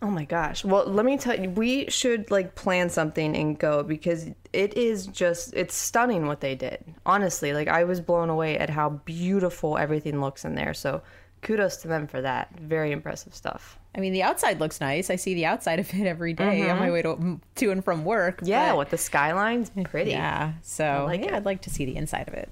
[0.04, 0.66] Oh my gosh.
[0.66, 5.06] Well, let me tell you, we should like plan something and go because it is
[5.08, 6.84] just, it's stunning what they did.
[7.06, 10.74] Honestly, like I was blown away at how beautiful everything looks in there.
[10.74, 11.04] So
[11.44, 12.50] kudos to them for that.
[12.60, 13.78] Very impressive stuff.
[13.94, 15.10] I mean, the outside looks nice.
[15.12, 16.94] I see the outside of it every day on my mm-hmm.
[16.94, 18.40] way to to and from work.
[18.42, 20.12] Yeah, but- with the skylines, pretty.
[20.12, 20.18] Yeah.
[20.18, 20.54] yeah.
[20.64, 21.34] So like yeah, it.
[21.36, 22.50] I'd like to see the inside of it.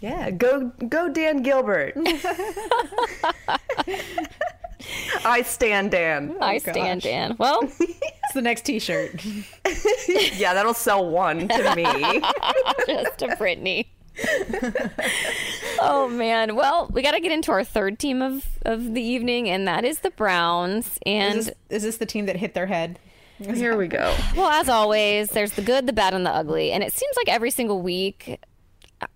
[0.00, 1.96] Yeah, go, go, Dan Gilbert.
[5.24, 6.34] I stand Dan.
[6.40, 7.02] Oh, I stand.
[7.02, 7.36] Dan.
[7.38, 9.20] Well, It's the next T-shirt.
[10.36, 11.84] Yeah, that'll sell one to me.
[12.86, 13.92] just to Brittany.
[15.80, 16.54] oh man.
[16.56, 19.84] Well, we got to get into our third team of of the evening, and that
[19.84, 20.98] is the Browns.
[21.06, 22.98] And Is this, is this the team that hit their head?
[23.38, 24.14] Here we go.
[24.36, 26.70] well, as always, there's the good, the bad, and the ugly.
[26.72, 28.38] And it seems like every single week,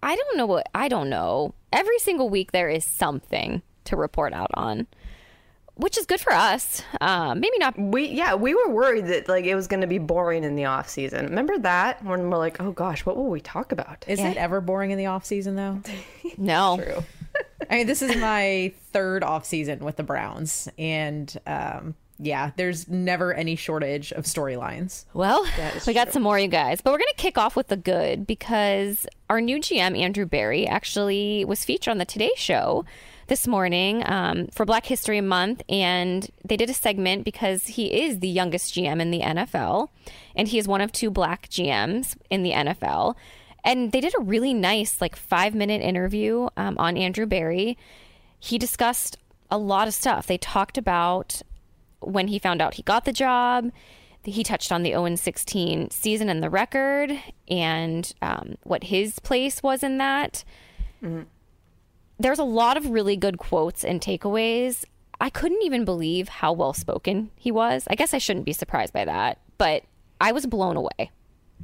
[0.03, 1.55] I don't know what I don't know.
[1.73, 4.87] Every single week there is something to report out on,
[5.77, 6.83] which is good for us.
[7.01, 7.79] Uh, maybe not.
[7.79, 10.65] We yeah, we were worried that like it was going to be boring in the
[10.65, 11.27] off season.
[11.27, 14.05] Remember that when we're like, oh gosh, what will we talk about?
[14.09, 15.81] Is it ever boring in the off season though?
[16.39, 16.77] No.
[16.77, 17.03] True.
[17.71, 22.89] I mean, this is my third off season with the Browns, and um, yeah, there's
[22.89, 25.05] never any shortage of storylines.
[25.15, 25.47] Well,
[25.87, 26.81] we got some more, you guys.
[26.81, 30.67] But we're going to kick off with the good because our new GM, Andrew Berry,
[30.67, 32.85] actually was featured on the Today Show
[33.27, 35.62] this morning um, for Black History Month.
[35.69, 39.89] And they did a segment because he is the youngest GM in the NFL.
[40.35, 43.15] And he is one of two black GMs in the NFL.
[43.65, 47.77] And they did a really nice, like, five minute interview um, on Andrew Berry.
[48.39, 49.17] He discussed
[49.51, 50.27] a lot of stuff.
[50.27, 51.43] They talked about
[52.01, 53.71] when he found out he got the job.
[54.23, 57.12] He touched on the 0 16 season and the record
[57.49, 60.45] and um, what his place was in that.
[62.19, 64.85] There's a lot of really good quotes and takeaways.
[65.21, 67.87] I couldn't even believe how well spoken he was.
[67.91, 69.83] I guess I shouldn't be surprised by that, but
[70.21, 71.11] I was blown away.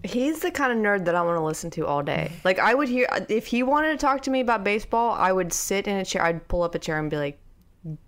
[0.04, 2.32] He's the kind of nerd that I want to listen to all day.
[2.44, 5.52] Like I would hear if he wanted to talk to me about baseball, I would
[5.52, 6.22] sit in a chair.
[6.22, 7.38] I'd pull up a chair and be like,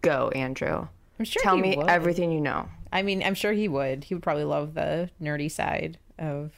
[0.00, 0.88] "Go, Andrew.
[1.18, 1.88] I'm sure Tell he me would.
[1.88, 4.04] everything you know." I mean, I'm sure he would.
[4.04, 6.52] He would probably love the nerdy side of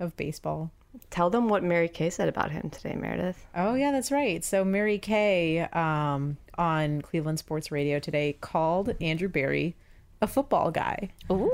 [0.00, 0.70] of baseball.
[1.10, 3.46] Tell them what Mary Kay said about him today, Meredith.
[3.54, 4.44] Oh yeah, that's right.
[4.44, 9.76] So Mary Kay um, on Cleveland Sports Radio today called Andrew Berry
[10.20, 11.10] a football guy.
[11.30, 11.50] Ooh.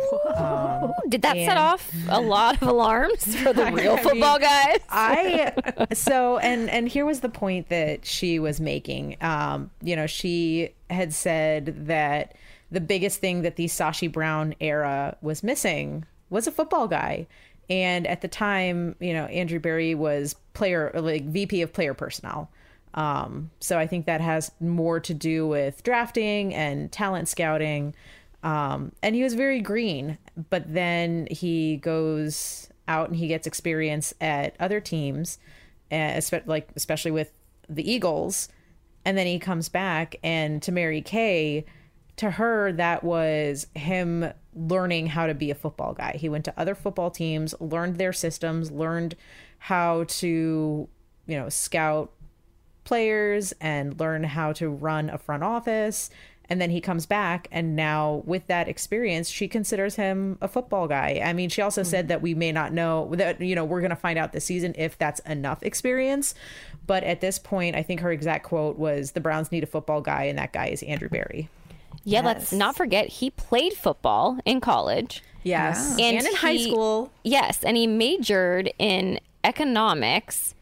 [1.09, 4.79] Did that set off a lot of alarms for the real I mean, football guys?
[4.89, 9.17] I so and and here was the point that she was making.
[9.21, 12.35] Um, you know, she had said that
[12.71, 17.27] the biggest thing that the Sashi Brown era was missing was a football guy.
[17.71, 22.51] And at the time, you know, Andrew Berry was player like VP of player personnel.
[22.95, 27.95] Um, so I think that has more to do with drafting and talent scouting.
[28.43, 30.19] Um, and he was very green,
[30.51, 35.39] but then he goes out and he gets experience at other teams,
[35.91, 37.33] uh, like especially with
[37.69, 38.49] the Eagles.
[39.07, 41.67] And then he comes back, and to Mary Kay,
[42.17, 46.17] to her, that was him learning how to be a football guy.
[46.19, 49.17] He went to other football teams, learned their systems, learned
[49.59, 50.89] how to,
[51.27, 52.13] you know, scout
[52.85, 56.11] players and learn how to run a front office.
[56.51, 60.87] And then he comes back, and now with that experience, she considers him a football
[60.87, 61.23] guy.
[61.25, 63.89] I mean, she also said that we may not know that, you know, we're going
[63.89, 66.35] to find out this season if that's enough experience.
[66.87, 70.03] But at this point, I think her exact quote was the Browns need a football
[70.03, 71.49] guy, and that guy is Andrew Berry.
[72.05, 75.23] Yeah, let's not forget he played football in college.
[75.43, 75.93] Yes.
[75.99, 77.13] And And, in high school.
[77.23, 80.55] Yes, and he majored in economics.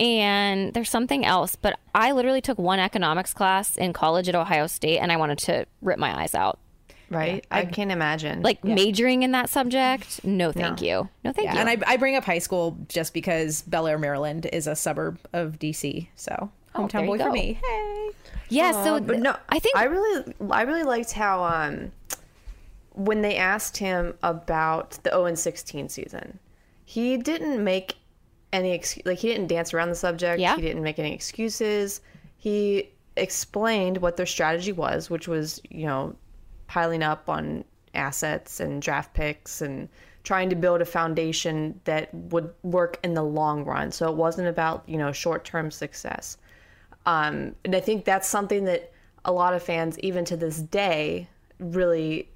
[0.00, 4.68] And there's something else, but I literally took one economics class in college at Ohio
[4.68, 6.60] State and I wanted to rip my eyes out.
[7.10, 7.44] right?
[7.50, 8.42] I can't imagine.
[8.42, 10.22] Like majoring in that subject?
[10.24, 11.08] No, thank you.
[11.24, 11.60] No, thank Yeah, you.
[11.60, 15.18] and I, I bring up high school just because Bel Air, Maryland is a suburb
[15.32, 16.06] of DC.
[16.14, 16.30] So
[16.67, 17.58] there hometown you boy for me.
[17.62, 18.10] Hey.
[18.48, 21.92] yeah, so Uh, but no, I think I really, I really liked how um,
[22.92, 26.38] when they asked him about the 0 and 16 season,
[26.84, 27.96] he didn't make
[28.52, 30.40] any ex- like he didn't dance around the subject.
[30.40, 30.56] Yeah.
[30.56, 32.00] He didn't make any excuses.
[32.38, 36.14] He explained what their strategy was, which was you know
[36.66, 39.88] piling up on assets and draft picks and
[40.24, 43.90] trying to build a foundation that would work in the long run.
[43.90, 46.36] So it wasn't about you know short term success.
[47.08, 48.92] Um, and I think that's something that
[49.24, 51.26] a lot of fans, even to this day,
[51.58, 52.28] really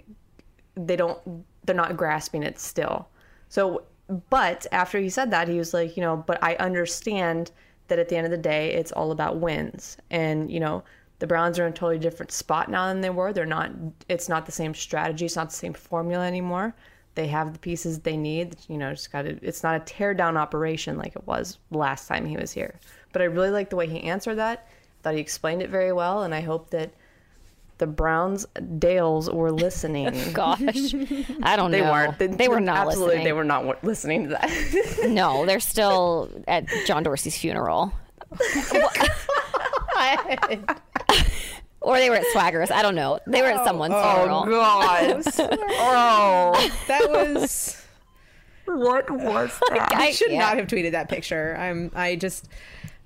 [0.75, 3.07] they don't they're not grasping it still.
[3.51, 3.83] So,
[4.31, 7.53] but after he said that, he was like, you know, but I understand
[7.89, 10.83] that at the end of the day, it's all about wins, and you know.
[11.19, 13.33] The Browns are in a totally different spot now than they were.
[13.33, 13.71] They're not.
[14.09, 15.25] It's not the same strategy.
[15.25, 16.75] It's not the same formula anymore.
[17.15, 18.57] They have the pieces they need.
[18.69, 19.39] You know, just got to.
[19.41, 22.75] It's not a tear down operation like it was last time he was here.
[23.13, 24.67] But I really like the way he answered that.
[24.69, 26.93] I thought he explained it very well, and I hope that
[27.83, 28.47] the Browns
[28.79, 30.13] Dales were listening.
[30.33, 30.61] gosh,
[31.43, 31.79] I don't know.
[31.79, 31.91] They know.
[31.91, 32.39] weren't.
[32.39, 33.25] They, were not Absolutely, listening.
[33.25, 35.09] they were not listening to that.
[35.09, 37.93] No, they're still at John Dorsey's funeral.
[41.81, 42.71] or they were at Swagger's.
[42.71, 43.19] I don't know.
[43.27, 44.45] They were at oh, someone's oh, funeral.
[44.47, 45.23] God!
[45.39, 47.85] oh, That was.
[48.67, 49.93] what was that?
[49.93, 50.39] I I should yeah.
[50.39, 51.57] not have tweeted that picture.
[51.59, 51.91] I'm.
[51.97, 52.49] I just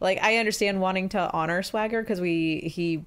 [0.01, 0.19] like.
[0.23, 3.05] I understand wanting to honor Swagger because we he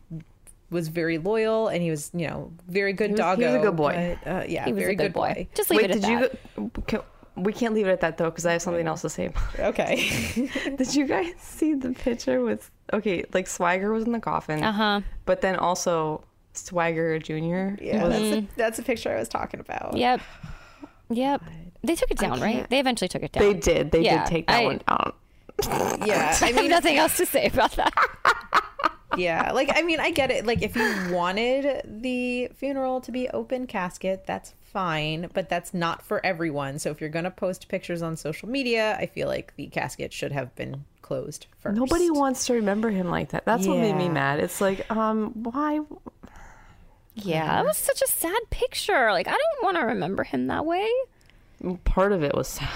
[0.72, 3.40] was very loyal and he was you know very good dog.
[3.40, 4.18] he was a good boy.
[4.24, 5.48] but, uh, yeah, He was very a good boy.
[5.56, 6.20] Just leave Wait, it at did you?
[6.20, 6.74] that.
[6.74, 7.00] Go, can,
[7.36, 9.32] we can't leave it at that though, because I have something else to say.
[9.58, 10.50] Okay.
[10.78, 12.70] did you guys see the picture with?
[12.92, 15.02] Okay, like Swagger was in the coffin, Uh huh.
[15.26, 16.24] but then also
[16.54, 17.78] Swagger Junior.
[17.82, 19.96] yeah, was, that's, the, that's the picture I was talking about.
[19.96, 20.22] Yep.
[21.12, 21.42] Yep.
[21.82, 22.70] They took it down, right?
[22.70, 23.44] They eventually took it down.
[23.44, 23.92] they did.
[23.92, 25.14] They Yeah, did take that I- one down.
[26.06, 27.94] Yeah, I I have mean, nothing else to say about that.
[29.16, 30.46] yeah, like I mean, I get it.
[30.46, 36.02] Like if you wanted the funeral to be open casket, that's fine, but that's not
[36.04, 36.80] for everyone.
[36.80, 40.32] So if you're gonna post pictures on social media, I feel like the casket should
[40.32, 41.76] have been closed first.
[41.78, 43.46] Nobody wants to remember him like that.
[43.46, 44.40] That's what made me mad.
[44.40, 45.80] It's like, um, why?
[47.16, 49.12] Yeah, that was such a sad picture.
[49.12, 50.88] Like, I don't want to remember him that way.
[51.84, 52.70] Part of it was sad.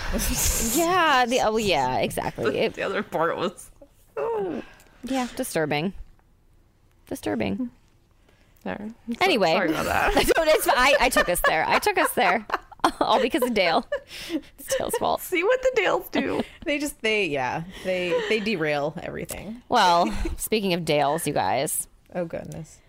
[0.77, 1.25] Yeah.
[1.25, 2.59] The oh yeah, exactly.
[2.63, 3.71] It, the other part was.
[5.03, 5.93] yeah, disturbing.
[7.07, 7.53] Disturbing.
[7.55, 7.65] Mm-hmm.
[8.63, 8.89] There.
[9.21, 9.51] Anyway.
[9.53, 10.15] sorry about that.
[10.37, 11.65] It's, I, I took us there.
[11.67, 12.45] I took us there.
[12.99, 13.85] All because of Dale.
[14.29, 15.21] It's Dale's fault.
[15.21, 16.41] See what the Dales do.
[16.65, 19.61] They just they yeah they they derail everything.
[19.69, 22.79] Well, speaking of Dales, you guys, Oh goodness.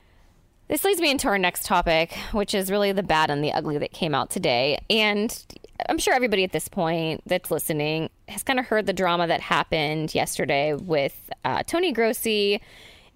[0.69, 3.79] this leads me into our next topic, which is really the bad and the ugly
[3.79, 4.79] that came out today.
[4.91, 5.45] And
[5.89, 9.41] I'm sure everybody at this point that's listening has kind of heard the drama that
[9.41, 12.61] happened yesterday with uh, Tony Grossi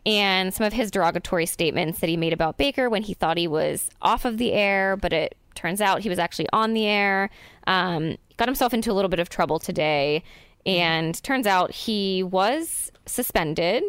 [0.05, 3.49] and some of his derogatory statements that he made about Baker when he thought he
[3.49, 7.31] was off of the air, but it turns out he was actually on the air.
[7.66, 10.23] Um, got himself into a little bit of trouble today,
[10.64, 13.85] and turns out he was suspended.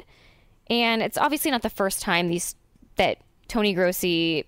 [0.67, 2.55] And it's obviously not the first time these
[2.97, 4.45] that Tony Grossi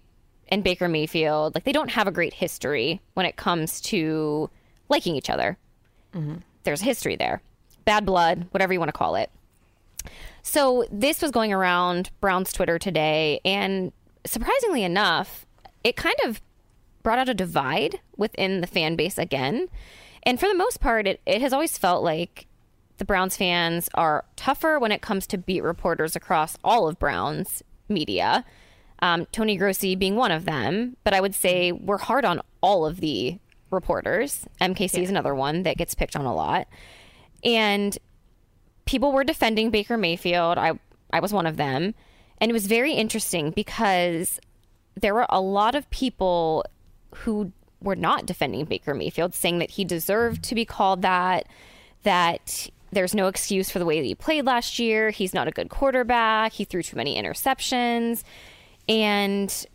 [0.52, 4.50] and Baker Mayfield like they don't have a great history when it comes to
[4.90, 5.58] liking each other.
[6.14, 6.36] Mm-hmm.
[6.64, 7.42] There's a history there,
[7.86, 9.32] bad blood, whatever you want to call it.
[10.44, 13.92] So this was going around Brown's Twitter today, and
[14.26, 15.46] surprisingly enough,
[15.84, 16.42] it kind of
[17.04, 19.70] brought out a divide within the fan base again.
[20.24, 22.48] And for the most part, it, it has always felt like
[22.98, 27.64] the Browns fans are tougher when it comes to beat reporters across all of Browns
[27.90, 28.46] media.
[29.02, 32.86] Um, Tony Grossi being one of them, but I would say we're hard on all
[32.86, 33.40] of the
[33.72, 34.46] reporters.
[34.60, 36.68] MKC is another one that gets picked on a lot.
[37.44, 37.98] And
[38.86, 40.58] people were defending Baker Mayfield.
[40.58, 40.80] I
[41.12, 41.94] I was one of them.
[42.40, 44.40] And it was very interesting because
[45.00, 46.66] there were a lot of people
[47.16, 51.48] who were not defending Baker Mayfield, saying that he deserved to be called that,
[52.04, 55.12] that there's no excuse for the way that he played last year.
[55.12, 56.54] He's not a good quarterback.
[56.54, 58.24] He threw too many interceptions.
[58.88, 59.65] And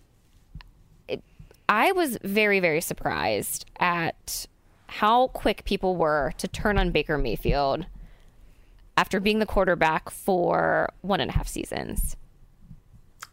[1.09, 1.23] it,
[1.69, 4.47] I was very, very surprised at
[4.89, 7.87] how quick people were to turn on Baker Mayfield
[8.97, 12.17] after being the quarterback for one and a half seasons.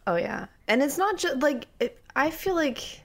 [0.06, 3.02] Oh yeah, and it's not just like it, I feel like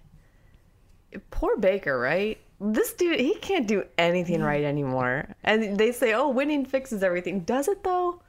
[1.31, 2.39] poor Baker, right?
[2.61, 5.29] This dude, he can't do anything right anymore.
[5.45, 8.21] And they say, "Oh, winning fixes everything." Does it though?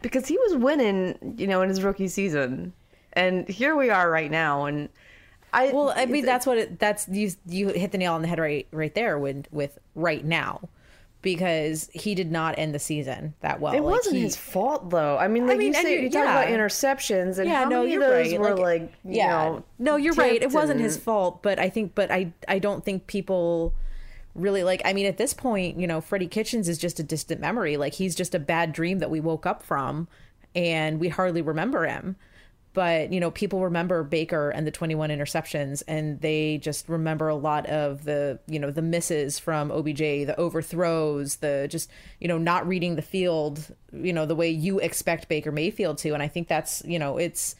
[0.00, 2.72] Because he was winning, you know, in his rookie season,
[3.14, 4.66] and here we are right now.
[4.66, 4.88] And
[5.52, 8.28] I Well, I mean, that's what it, that's you you hit the nail on the
[8.28, 10.68] head right right there with with right now,
[11.22, 13.72] because he did not end the season that well.
[13.72, 15.16] It Like, wasn't he- his fault though.
[15.16, 17.80] I mean, like mean, you say, you- you talk about interceptions, and Yeah, how no,
[17.80, 18.38] many you're right.
[18.40, 20.42] were Like, like, you yeah, know, no, you're right.
[20.42, 23.74] It wasn't his fault, but I think, but I I don't think people
[24.34, 24.82] really like.
[24.84, 27.76] I mean, at this point, you know, Freddie Kitchens is just a distant memory.
[27.76, 30.08] Like he's just a bad dream that we woke up from,
[30.54, 32.16] and we hardly remember him.
[32.74, 37.36] But you know, people remember Baker and the 21 interceptions, and they just remember a
[37.36, 41.88] lot of the you know the misses from OBJ, the overthrows, the just
[42.20, 46.14] you know not reading the field, you know the way you expect Baker Mayfield to.
[46.14, 47.54] And I think that's you know it's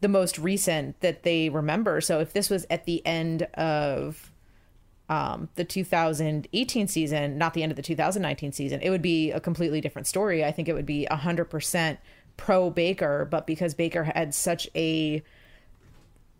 [0.00, 2.00] the most recent that they remember.
[2.00, 4.32] So if this was at the end of
[5.08, 9.40] um, the 2018 season, not the end of the 2019 season, it would be a
[9.40, 10.44] completely different story.
[10.44, 11.98] I think it would be 100%
[12.36, 15.22] pro Baker, but because Baker had such a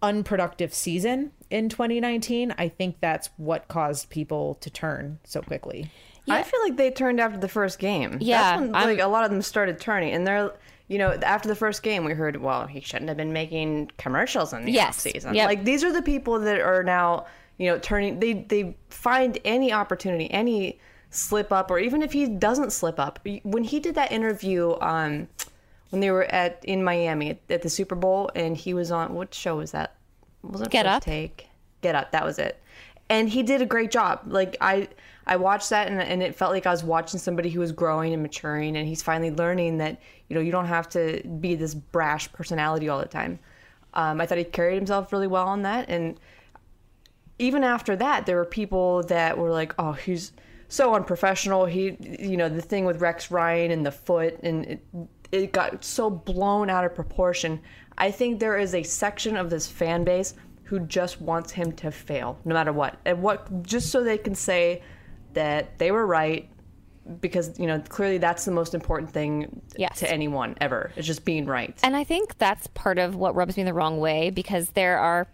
[0.03, 5.91] unproductive season in 2019, I think that's what caused people to turn so quickly.
[6.25, 6.35] Yeah.
[6.37, 8.19] I feel like they turned after the first game.
[8.21, 10.53] Yeah, That's when, like a lot of them started turning, and they're,
[10.89, 14.53] you know, after the first game, we heard, well, he shouldn't have been making commercials
[14.53, 15.35] in the Yes, season.
[15.35, 15.47] yep.
[15.49, 17.27] Like these are the people that are now,
[17.59, 18.19] you know, turning.
[18.21, 20.79] They they find any opportunity, any
[21.11, 23.19] slip up, or even if he doesn't slip up.
[23.43, 25.29] When he did that interview, um,
[25.93, 29.13] when they were at in Miami at, at the Super Bowl, and he was on
[29.13, 29.95] what show was that?
[30.43, 31.05] Wasn't it Get First Up?
[31.05, 31.49] Take?
[31.83, 32.13] Get up.
[32.13, 32.63] That was it.
[33.11, 34.21] And he did a great job.
[34.27, 34.89] Like I,
[35.27, 38.15] I watched that and, and it felt like I was watching somebody who was growing
[38.15, 41.75] and maturing, and he's finally learning that you know you don't have to be this
[41.75, 43.39] brash personality all the time.
[43.93, 46.19] Um, I thought he carried himself really well on that, and
[47.39, 50.33] even after that, there were people that were like, "Oh, he's
[50.69, 54.87] so unprofessional." He, you know, the thing with Rex Ryan and the foot, and it,
[55.33, 57.61] it got so blown out of proportion.
[57.99, 61.91] I think there is a section of this fan base who just wants him to
[61.91, 64.83] fail, no matter what, and what, just so they can say
[65.35, 66.49] that they were right,
[67.21, 69.99] because you know clearly that's the most important thing Yes.
[69.99, 70.93] to anyone ever.
[70.97, 71.77] It's just being right.
[71.83, 75.27] And I think that's part of what rubs me the wrong way because there are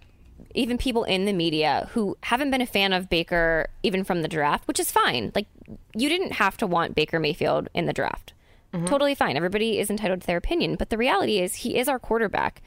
[0.54, 4.28] even people in the media who haven't been a fan of Baker even from the
[4.28, 5.30] draft, which is fine.
[5.34, 5.46] Like
[5.94, 8.32] you didn't have to want Baker Mayfield in the draft.
[8.72, 8.84] Mm-hmm.
[8.84, 9.36] Totally fine.
[9.36, 12.60] Everybody is entitled to their opinion, but the reality is he is our quarterback.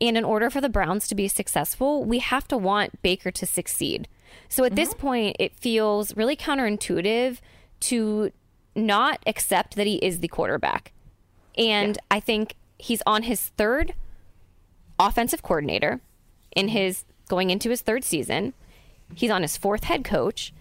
[0.00, 3.46] And in order for the Browns to be successful, we have to want Baker to
[3.46, 4.08] succeed.
[4.48, 5.00] So at this mm-hmm.
[5.00, 7.38] point, it feels really counterintuitive
[7.80, 8.32] to
[8.74, 10.92] not accept that he is the quarterback.
[11.56, 13.94] And I think he's on his third
[14.98, 16.00] offensive coordinator
[16.56, 16.76] in mm-hmm.
[16.76, 18.54] his going into his third season.
[19.14, 20.52] He's on his fourth head coach.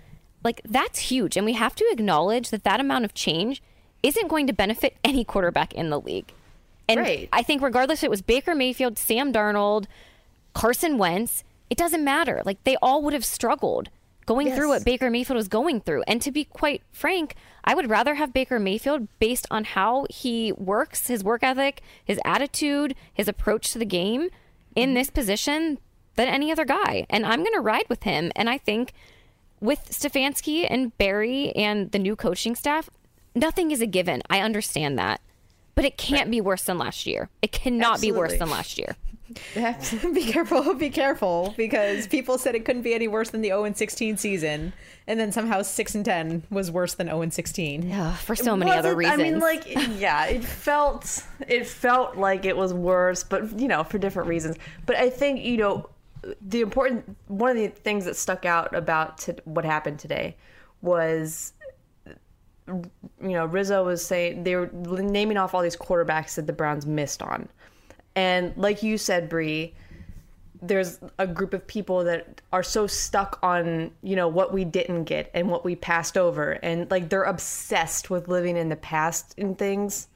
[0.44, 3.64] Like that's huge and we have to acknowledge that that amount of change
[4.04, 6.32] isn't going to benefit any quarterback in the league.
[6.88, 7.30] And Right.
[7.32, 9.86] I think regardless if it was Baker Mayfield, Sam Darnold,
[10.54, 12.42] Carson Wentz, it doesn't matter.
[12.46, 13.90] Like they all would have struggled
[14.26, 16.04] going through what Baker Mayfield was going through.
[16.08, 20.52] And to be quite frank, I would rather have Baker Mayfield based on how he
[20.54, 24.30] works, his work ethic, his attitude, his approach to the game
[24.76, 24.96] in mm-hmm.
[24.96, 25.78] this position
[26.16, 27.06] than any other guy.
[27.10, 28.32] And I'm going to ride with him.
[28.36, 28.94] And I think
[29.60, 32.90] with Stefanski and Berry and the new coaching staff,
[33.36, 34.22] nothing is a given.
[34.30, 35.22] I understand that.
[35.76, 37.30] But it can't be worse than last year.
[37.42, 38.96] It cannot be worse than last year.
[39.56, 43.64] be careful, be careful, because people said it couldn't be any worse than the 0
[43.64, 44.74] and 16 season,
[45.08, 47.92] and then somehow 6 and 10 was worse than 0 and 16.
[47.92, 49.20] Ugh, for so many other reasons.
[49.20, 49.66] I mean, like,
[50.00, 54.58] yeah, it felt it felt like it was worse, but you know, for different reasons.
[54.86, 55.90] But I think you know,
[56.42, 60.36] the important one of the things that stuck out about to, what happened today
[60.82, 61.54] was,
[62.68, 62.84] you
[63.20, 67.22] know, Rizzo was saying they were naming off all these quarterbacks that the Browns missed
[67.22, 67.48] on,
[68.16, 69.74] and like you said, Bree
[70.64, 75.04] there's a group of people that are so stuck on you know what we didn't
[75.04, 76.54] get and what we passed over.
[76.64, 80.08] And like they're obsessed with living in the past and things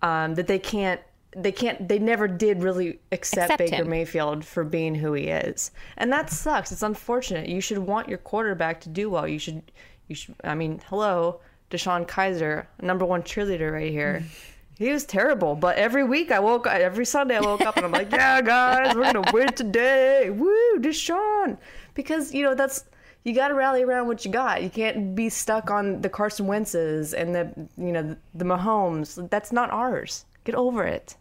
[0.00, 1.00] um, that they can't
[1.36, 3.90] they can't they never did really accept, Accept Baker him.
[3.90, 5.72] Mayfield for being who he is.
[5.96, 6.70] And that sucks.
[6.70, 7.48] It's unfortunate.
[7.48, 9.26] You should want your quarterback to do well.
[9.26, 9.72] You should
[10.06, 14.84] you should I mean hello DeShone Kizer number one cheerleader right here mm-hmm.
[14.84, 17.86] he was terrible, but every week I woke up, every Sunday I woke up and
[17.86, 20.30] I'm like, yeah, guys, we're gonna win today.
[20.30, 21.58] Woo, DeShone.
[21.94, 22.84] Because you know that's
[23.24, 24.62] you got to rally around what you got.
[24.62, 29.28] You can't be stuck on the Carson Wentz's and the you know the, the Mahomes.
[29.30, 30.24] That's not ours.
[30.44, 31.16] Get over it.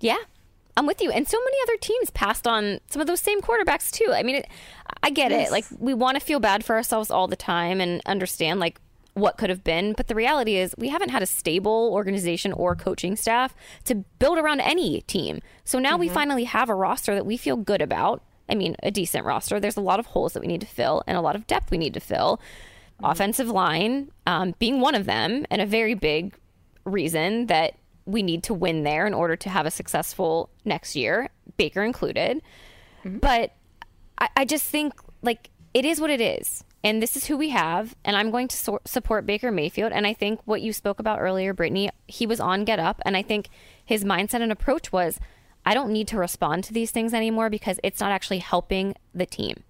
[0.00, 0.16] Yeah,
[0.76, 1.10] I'm with you.
[1.10, 4.10] And so many other teams passed on some of those same quarterbacks too.
[4.12, 4.48] I mean, it,
[5.02, 5.50] I get it.
[5.50, 8.80] Like we want to feel bad for ourselves all the time and understand like
[9.14, 12.74] what could have been, but the reality is we haven't had a stable organization or
[12.74, 13.54] coaching staff
[13.84, 15.40] to build around any team.
[15.64, 16.14] So now we mm-hmm.
[16.14, 19.58] finally have a roster that we feel good about I mean, a decent roster.
[19.58, 21.70] There's a lot of holes that we need to fill and a lot of depth
[21.70, 22.40] we need to fill.
[22.96, 23.04] Mm-hmm.
[23.06, 26.34] Offensive line um, being one of them, and a very big
[26.84, 27.74] reason that
[28.06, 32.42] we need to win there in order to have a successful next year, Baker included.
[33.04, 33.18] Mm-hmm.
[33.18, 33.54] But
[34.18, 34.92] I, I just think
[35.22, 36.62] like it is what it is.
[36.84, 37.96] And this is who we have.
[38.04, 39.90] And I'm going to so- support Baker Mayfield.
[39.92, 43.00] And I think what you spoke about earlier, Brittany, he was on Get Up.
[43.06, 43.48] And I think
[43.84, 45.18] his mindset and approach was
[45.66, 49.24] I don't need to respond to these things anymore because it's not actually helping the
[49.24, 49.62] team.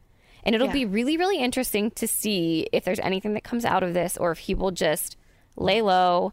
[0.43, 0.73] And it'll Yeah.
[0.73, 4.33] be really, really interesting to see if there's anything that comes out of this or
[4.33, 5.17] if he will just
[5.57, 6.33] lay low,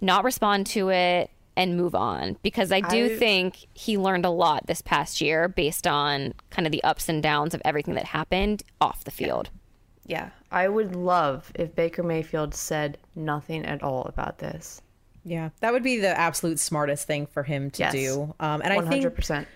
[0.00, 2.36] not respond to it, and move on.
[2.44, 6.64] Because I do I- think he learned a lot this past year based on kind
[6.66, 9.50] of the ups and downs of everything that happened off the field.
[9.52, 9.57] Yeah,
[10.50, 14.80] I would love if Baker Mayfield said nothing at all about this.
[15.24, 17.92] Yeah, that would be the absolute smartest thing for him to Yes.
[17.92, 18.34] do.
[18.40, 19.46] Um, and I think percent.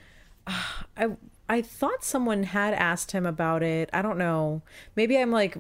[0.47, 1.09] I
[1.49, 3.89] I thought someone had asked him about it.
[3.93, 4.63] I don't know.
[4.97, 5.57] Maybe I'm like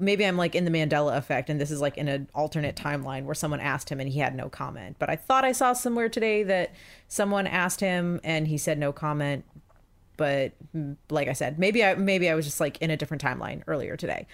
[0.00, 3.24] maybe I'm like in the Mandela effect and this is like in an alternate timeline
[3.24, 4.96] where someone asked him and he had no comment.
[4.98, 6.72] But I thought I saw somewhere today that
[7.08, 9.44] someone asked him and he said no comment.
[10.18, 10.52] But
[11.08, 13.96] like I said, maybe I maybe I was just like in a different timeline earlier
[13.96, 14.26] today.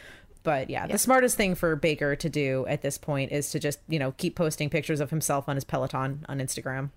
[0.43, 3.79] But yeah, the smartest thing for Baker to do at this point is to just,
[3.89, 6.91] you know, keep posting pictures of himself on his Peloton on Instagram.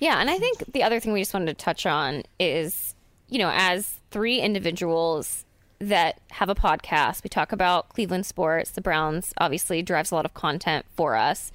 [0.00, 2.94] Yeah, and I think the other thing we just wanted to touch on is,
[3.28, 5.44] you know, as three individuals
[5.78, 8.70] that have a podcast, we talk about Cleveland sports.
[8.70, 11.52] The Browns obviously drives a lot of content for us.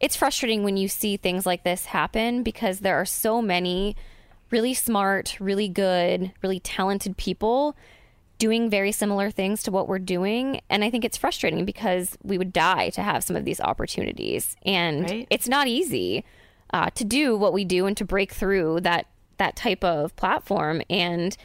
[0.00, 3.96] It's frustrating when you see things like this happen because there are so many
[4.50, 7.76] really smart, really good, really talented people
[8.38, 10.60] doing very similar things to what we're doing.
[10.70, 14.56] And I think it's frustrating because we would die to have some of these opportunities.
[14.64, 15.26] And Right.
[15.28, 16.24] it's not easy
[16.72, 19.06] uh, to do what we do and to break through that
[19.38, 20.82] that type of platform.
[20.90, 21.36] And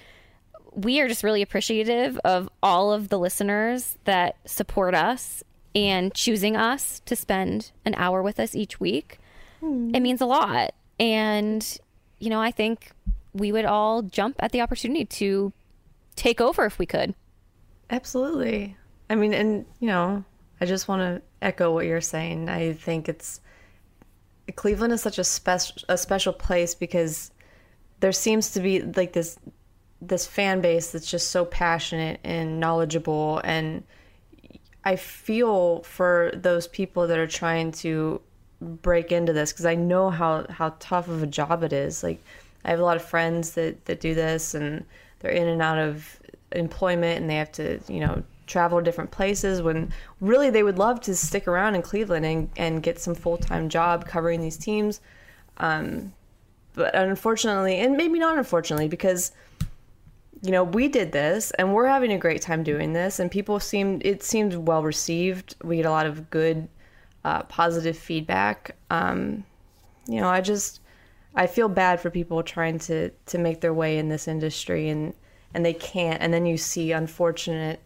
[0.72, 5.44] we are just really appreciative of all of the listeners that support us
[5.76, 9.20] and choosing us to spend an hour with us each week.
[9.62, 10.74] It means a lot.
[11.00, 11.78] And,
[12.24, 12.92] you know, I think
[13.34, 15.52] we would all jump at the opportunity to
[16.16, 17.14] take over if we could.
[17.90, 18.78] Absolutely.
[19.10, 20.24] I mean, and you know,
[20.62, 22.48] I just want to echo what you're saying.
[22.48, 23.42] I think it's
[24.56, 27.32] Cleveland is such a special a special place because
[28.00, 29.38] there seems to be like this
[30.02, 33.84] this fan base that's just so passionate and knowledgeable and
[34.86, 38.22] I feel for those people that are trying to
[38.64, 42.04] break into this because I know how how tough of a job it is.
[42.04, 42.22] Like
[42.66, 44.86] I have a lot of friends that that do this and
[45.20, 46.20] they're in and out of
[46.52, 49.92] employment and they have to, you know, travel to different places when
[50.22, 54.06] really they would love to stick around in Cleveland and, and get some full-time job
[54.06, 55.02] covering these teams.
[55.58, 56.14] Um,
[56.74, 59.32] but unfortunately, and maybe not unfortunately, because
[60.42, 63.60] you know we did this and we're having a great time doing this and people
[63.60, 66.68] seem it seemed well received we get a lot of good
[67.26, 69.44] uh, positive feedback um,
[70.08, 70.82] you know i just
[71.36, 75.14] i feel bad for people trying to to make their way in this industry and
[75.54, 77.82] and they can't and then you see unfortunate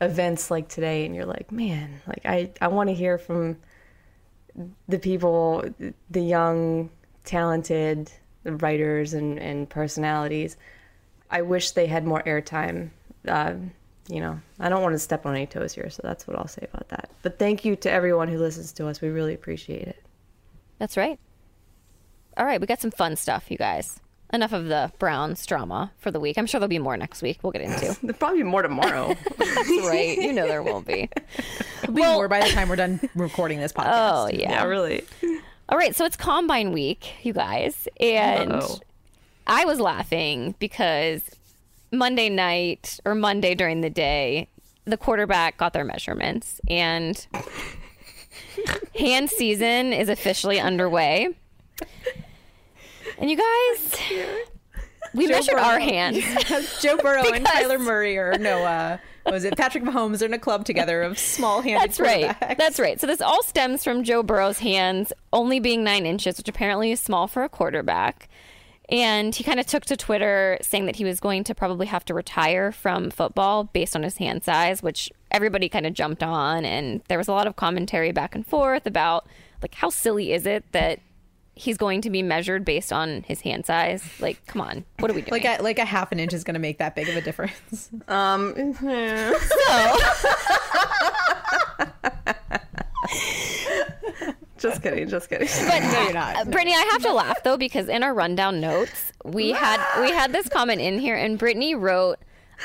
[0.00, 3.56] events like today and you're like man like i i want to hear from
[4.88, 5.64] the people
[6.10, 6.90] the young
[7.24, 8.10] talented
[8.44, 10.56] writers and and personalities
[11.32, 12.90] I wish they had more airtime.
[13.26, 13.54] Uh,
[14.08, 16.48] you know, I don't want to step on any toes here, so that's what I'll
[16.48, 17.10] say about that.
[17.22, 19.00] But thank you to everyone who listens to us.
[19.00, 20.02] We really appreciate it.
[20.78, 21.18] That's right.
[22.36, 24.00] All right, we got some fun stuff, you guys.
[24.32, 26.38] Enough of the Browns drama for the week.
[26.38, 27.40] I'm sure there'll be more next week.
[27.42, 27.94] We'll get into.
[28.02, 29.14] There'll probably be more tomorrow.
[29.38, 30.16] That's right.
[30.16, 31.10] You know there will be.
[31.82, 34.24] It'll be more by the time we're done recording this oh, podcast.
[34.24, 34.50] Oh yeah.
[34.50, 35.04] yeah, really.
[35.68, 38.80] All right, so it's Combine Week, you guys, and Uh-oh.
[39.46, 41.22] I was laughing because
[41.92, 44.48] Monday night or Monday during the day,
[44.84, 47.26] the quarterback got their measurements, and
[48.98, 51.28] hand season is officially underway.
[53.18, 53.96] And you guys,
[55.14, 56.24] we measured our hands.
[56.80, 60.34] Joe Burrow and Because- Kyler Murray or no, what was it Patrick Mahomes are in
[60.34, 62.34] a club together of small-handed That's right.
[62.58, 63.00] That's right.
[63.00, 67.00] So this all stems from Joe Burrow's hands only being nine inches, which apparently is
[67.00, 68.28] small for a quarterback.
[68.92, 72.04] And he kind of took to Twitter saying that he was going to probably have
[72.04, 76.66] to retire from football based on his hand size, which everybody kind of jumped on.
[76.66, 79.26] And there was a lot of commentary back and forth about
[79.62, 81.00] like how silly is it that
[81.54, 84.04] he's going to be measured based on his hand size?
[84.20, 85.42] Like, come on, what are we doing?
[85.42, 87.22] like a, like a half an inch is going to make that big of a
[87.22, 87.88] difference.
[88.08, 88.74] Um,
[94.62, 95.08] Just kidding.
[95.08, 95.48] Just kidding.
[95.66, 96.36] But No, you're not.
[96.36, 100.10] uh, Brittany, I have to laugh though because in our rundown notes we had we
[100.10, 102.18] had this comment in here, and Brittany wrote,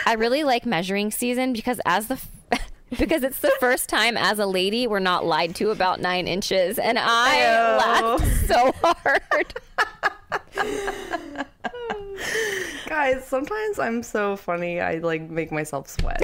[0.06, 2.30] "I really like measuring season because as the." F-
[3.00, 6.80] because it's the first time as a lady we're not lied to about nine inches,
[6.80, 7.78] and I Ew.
[7.78, 9.54] laughed so hard.
[12.88, 14.80] Guys, sometimes I'm so funny.
[14.80, 16.22] I like make myself sweat.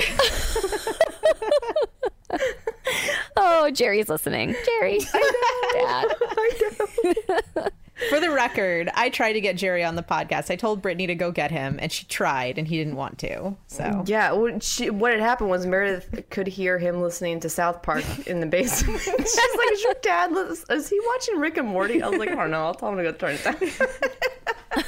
[3.36, 4.56] Oh, Jerry's listening.
[4.66, 5.00] Jerry,
[5.74, 6.08] Dad.
[8.10, 10.52] For the record, I tried to get Jerry on the podcast.
[10.52, 13.56] I told Brittany to go get him, and she tried, and he didn't want to.
[13.68, 17.82] So Yeah, what, she, what had happened was Meredith could hear him listening to South
[17.82, 19.00] Park in the basement.
[19.02, 20.32] She's like, "Is your dad?
[20.70, 22.66] Is he watching Rick and Morty?" I was like, "I don't know.
[22.66, 24.84] I'll tell him to go turn it down."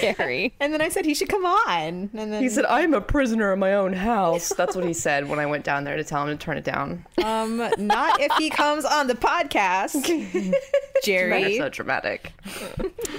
[0.00, 0.54] Jerry.
[0.60, 2.10] And then I said he should come on.
[2.14, 5.28] And then He said, "I'm a prisoner in my own house." That's what he said
[5.28, 7.04] when I went down there to tell him to turn it down.
[7.22, 10.08] um, not if he comes on the podcast.
[10.08, 10.54] You're
[11.04, 11.58] Jerry.
[11.58, 12.32] so dramatic.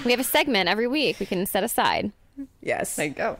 [0.04, 2.12] We have a segment every week we can set aside.
[2.62, 2.96] Yes.
[2.96, 3.38] There you go.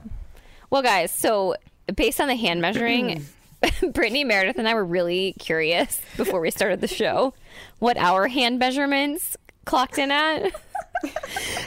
[0.70, 1.54] Well, guys, so
[1.94, 3.24] based on the hand measuring,
[3.92, 7.34] Brittany, Meredith, and I were really curious before we started the show
[7.78, 10.52] what our hand measurements clocked in at.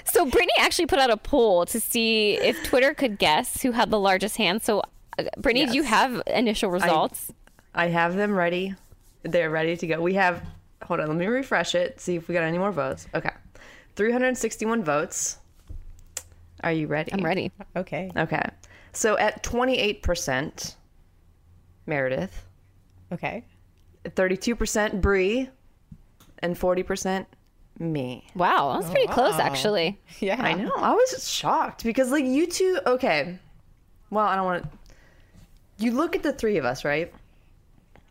[0.06, 3.90] So Brittany actually put out a poll to see if Twitter could guess who had
[3.92, 4.62] the largest hand.
[4.62, 4.82] So,
[5.18, 7.32] uh, Brittany, do you have initial results?
[7.74, 8.76] I have them ready.
[9.24, 10.02] They're ready to go.
[10.02, 10.44] We have.
[10.84, 11.08] Hold on.
[11.08, 12.00] Let me refresh it.
[12.00, 13.08] See if we got any more votes.
[13.14, 13.32] Okay,
[13.96, 15.38] 361 votes.
[16.64, 17.14] Are you ready?
[17.14, 17.52] I'm ready.
[17.76, 18.12] Okay.
[18.18, 18.42] Okay.
[18.92, 20.76] So at 28%,
[21.86, 22.46] Meredith,
[23.12, 23.44] Okay.
[24.06, 25.50] 32% Bree,
[26.40, 27.26] and 40%
[27.80, 28.26] me.
[28.36, 30.00] Wow, that's pretty close, actually.
[30.20, 30.42] Yeah.
[30.42, 30.72] I know.
[30.76, 33.38] I was shocked because, like, you two, okay.
[34.10, 34.70] Well, I don't want to.
[35.84, 37.14] You look at the three of us, right?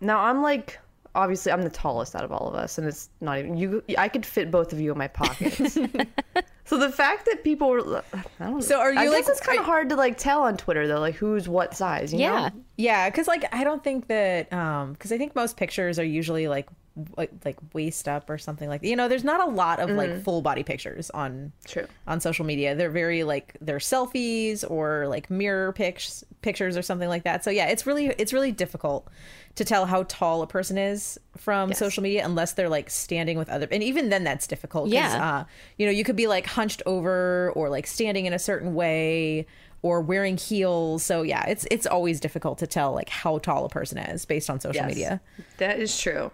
[0.01, 0.79] Now, I'm like,
[1.15, 3.57] obviously, I'm the tallest out of all of us, and it's not even.
[3.57, 3.83] you.
[3.99, 5.75] I could fit both of you in my pockets.
[6.65, 8.03] so the fact that people were.
[8.15, 8.99] I don't So are you?
[9.01, 11.15] I you, guess like- it's kind of hard to, like, tell on Twitter, though, like,
[11.17, 12.49] who's what size, you Yeah.
[12.49, 12.51] know?
[12.77, 16.47] Yeah, because like I don't think that um because I think most pictures are usually
[16.47, 16.69] like
[17.17, 18.89] like, like waist up or something like that.
[18.89, 21.87] you know there's not a lot of like full body pictures on True.
[22.07, 27.09] on social media they're very like they're selfies or like mirror pics pictures or something
[27.09, 29.09] like that so yeah it's really it's really difficult
[29.55, 31.79] to tell how tall a person is from Yes.
[31.79, 34.89] social media unless they're like standing with other and even then that's difficult.
[34.91, 35.39] Yeah.
[35.41, 35.45] uh,
[35.77, 39.47] you know you could be like hunched over or like standing in a certain way
[39.83, 43.69] or wearing heels so yeah it's it's always difficult to tell like how tall a
[43.69, 44.89] person is based on social Yes.
[44.89, 45.21] media
[45.59, 46.31] That is true.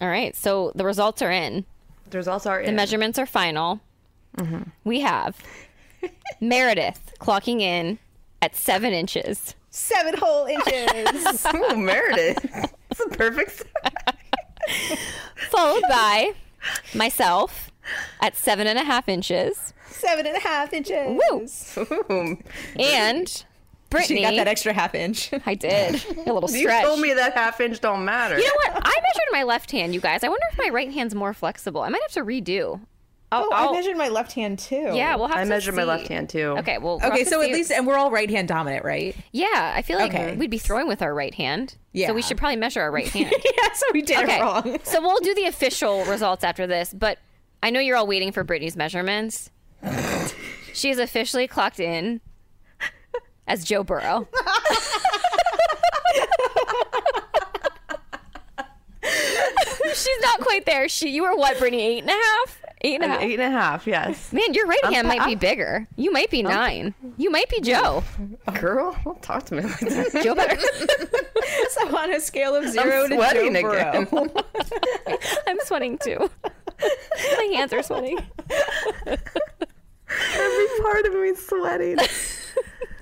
[0.00, 1.64] All right, so the results are in.
[2.10, 3.80] There's also our The measurements are final.
[4.36, 4.62] Mm-hmm.
[4.84, 5.36] We have
[6.40, 7.98] Meredith clocking in
[8.40, 9.54] at seven inches.
[9.70, 12.42] seven whole inches Ooh, Meredith.
[12.88, 13.64] That's a perfect.
[15.50, 16.32] followed by
[16.94, 17.70] myself
[18.20, 21.46] at seven and a half inches, seven and a half inches Woo!
[22.10, 22.38] Ooh.
[22.78, 23.44] and
[23.90, 24.20] Brittany.
[24.20, 25.94] she got that extra half inch I did
[26.26, 26.60] a little stretch.
[26.62, 26.84] You stretch.
[26.84, 28.38] told me that half inch don't matter.
[28.38, 28.82] You know what?
[28.84, 30.22] I measured my left hand, you guys.
[30.24, 31.80] I wonder if my right hand's more flexible.
[31.82, 32.80] I might have to redo.
[33.30, 35.40] I'll, oh I'll- i measured my left hand too yeah, we'll have to.
[35.40, 36.54] I to measured my left hand too.
[36.60, 39.74] Okay, well, we'll okay so at least and we're all right hand dominant right yeah,
[39.76, 40.34] I feel like Okay.
[40.34, 41.76] we'd be throwing with our right hand.
[41.92, 42.06] Yeah.
[42.06, 43.30] so we should probably measure our right hand.
[43.44, 44.38] yeah so we did Okay.
[44.38, 47.18] it wrong so we'll do the official results after this, but
[47.62, 49.50] I know you're all waiting for Brittany's measurements.
[50.72, 52.22] she is officially clocked in
[53.48, 54.28] as Joe Burrow.
[59.94, 60.88] She's not quite there.
[60.88, 61.82] She, you were what, Brittany?
[61.82, 62.62] Eight and a half?
[62.82, 63.22] Eight and a I'm half.
[63.22, 63.86] eight and a half.
[63.86, 64.32] Yes.
[64.32, 65.86] Man, your right hand might be I'm- bigger.
[65.96, 66.94] You might be nine.
[67.16, 68.04] You might be Joe.
[68.46, 70.20] Oh, girl, don't talk to me like that.
[70.22, 70.60] Joe better.
[71.70, 74.04] so on a scale of zero to sweating Joe again.
[74.04, 74.34] Burrow.
[75.46, 76.30] I'm sweating too.
[77.36, 78.18] My hands are sweating.
[80.34, 81.98] Every part of me sweating.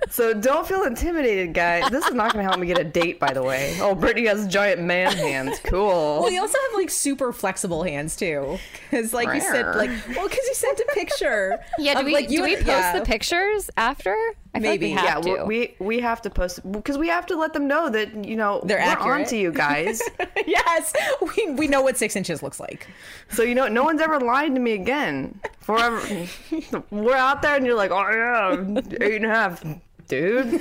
[0.09, 1.91] So don't feel intimidated, guys.
[1.91, 3.77] This is not going to help me get a date, by the way.
[3.81, 5.59] Oh, Brittany has giant man hands.
[5.65, 6.21] Cool.
[6.21, 10.29] Well, you also have like super flexible hands too, because like you said, like well,
[10.29, 11.59] because you sent a picture.
[11.79, 12.99] Yeah, do of, we like, you we post yeah.
[12.99, 14.17] the pictures after?
[14.57, 14.87] I feel like Maybe.
[14.87, 15.45] we have yeah, to.
[15.45, 18.63] we we have to post because we have to let them know that you know
[18.65, 19.21] They're we're accurate.
[19.23, 20.03] on to you guys.
[20.47, 20.93] yes,
[21.37, 22.87] we we know what six inches looks like.
[23.31, 25.39] so you know, no one's ever lied to me again.
[25.61, 26.01] Forever,
[26.91, 29.63] we're out there, and you're like, oh yeah, eight and a half,
[30.09, 30.47] dude.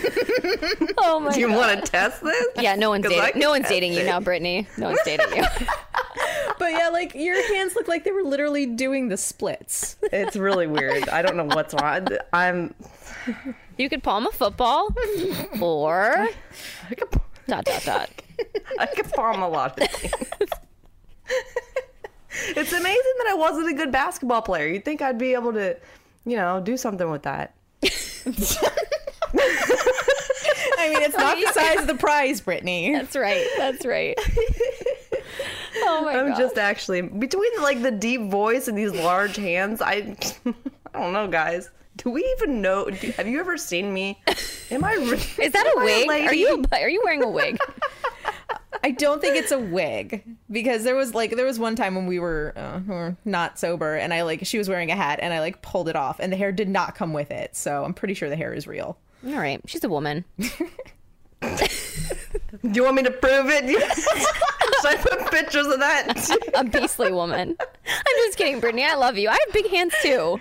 [0.98, 1.34] oh my god.
[1.36, 2.46] Do you want to test this?
[2.60, 3.42] Yeah, no one's 'Cause I dating.
[3.42, 4.68] No one's test dating you now, Brittany.
[4.78, 5.46] No one's dating you.
[6.58, 9.98] But yeah, like your hands look like they were literally doing the splits.
[10.04, 11.10] It's really weird.
[11.10, 12.08] I don't know what's wrong.
[12.32, 12.74] I'm.
[13.78, 14.90] You could palm a football,
[15.62, 16.28] or
[16.90, 17.10] I could,
[17.48, 18.10] dot dot dot.
[18.80, 20.14] I could palm a lot of things.
[22.56, 24.68] it's amazing that I wasn't a good basketball player.
[24.68, 25.78] You'd think I'd be able to,
[26.26, 27.54] you know, do something with that.
[27.84, 27.90] I
[30.90, 32.94] mean, it's not the size of the prize, Brittany.
[32.94, 33.46] That's right.
[33.58, 34.18] That's right.
[35.78, 36.20] Oh my god.
[36.20, 36.38] I'm god.
[36.38, 39.82] just actually between like the deep voice and these large hands.
[39.82, 40.16] I,
[40.94, 41.70] I don't know, guys.
[41.98, 42.90] Do we even know?
[42.90, 44.22] Do, have you ever seen me?
[44.72, 44.94] Am I?
[44.96, 45.12] re-
[45.46, 46.28] Is that a a I wig?
[46.28, 47.58] Are you are you wearing a wig?
[48.84, 52.06] I don't think it's a wig because there was like there was one time when
[52.06, 55.20] we were, uh, we were not sober and I like she was wearing a hat
[55.24, 57.56] and I like pulled it off and the hair did not come with it.
[57.56, 58.98] So I'm pretty sure the hair is real.
[59.26, 59.60] All right.
[59.66, 60.24] She's a woman.
[60.38, 60.48] Do
[62.62, 63.66] you want me to prove it?
[63.68, 66.30] Should I put pictures of that?
[66.54, 67.56] A beastly woman.
[67.60, 68.84] I'm just kidding, Brittany.
[68.86, 69.30] I love you.
[69.30, 70.40] I have big hands too.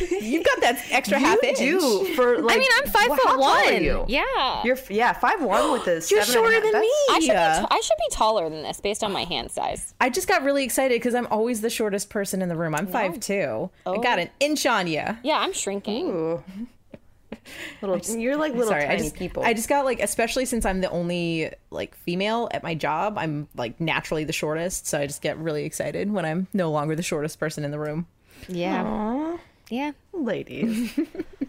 [0.10, 1.58] You've got that extra half you inch.
[1.58, 2.56] do for like.
[2.56, 3.82] I mean, I'm five well, foot how tall are one.
[3.82, 4.04] you?
[4.08, 4.62] Yeah.
[4.64, 6.10] You're yeah five one with this.
[6.10, 6.90] You're shorter than me.
[7.10, 9.94] I should, be t- I should be taller than this based on my hand size.
[10.00, 12.74] I just got really excited because I'm always the shortest person in the room.
[12.74, 13.70] I'm five two.
[13.86, 14.00] I oh.
[14.00, 15.04] got an inch on you.
[15.22, 16.08] Yeah, I'm shrinking.
[16.08, 16.44] Ooh.
[17.82, 19.42] Little, you're like little Sorry, tiny I just people.
[19.44, 23.48] I just got like, especially since I'm the only like female at my job, I'm
[23.54, 24.86] like naturally the shortest.
[24.86, 27.78] So I just get really excited when I'm no longer the shortest person in the
[27.78, 28.06] room.
[28.48, 28.84] Yeah.
[28.84, 29.38] Aw,
[29.70, 29.92] Yeah.
[30.12, 30.98] ladies.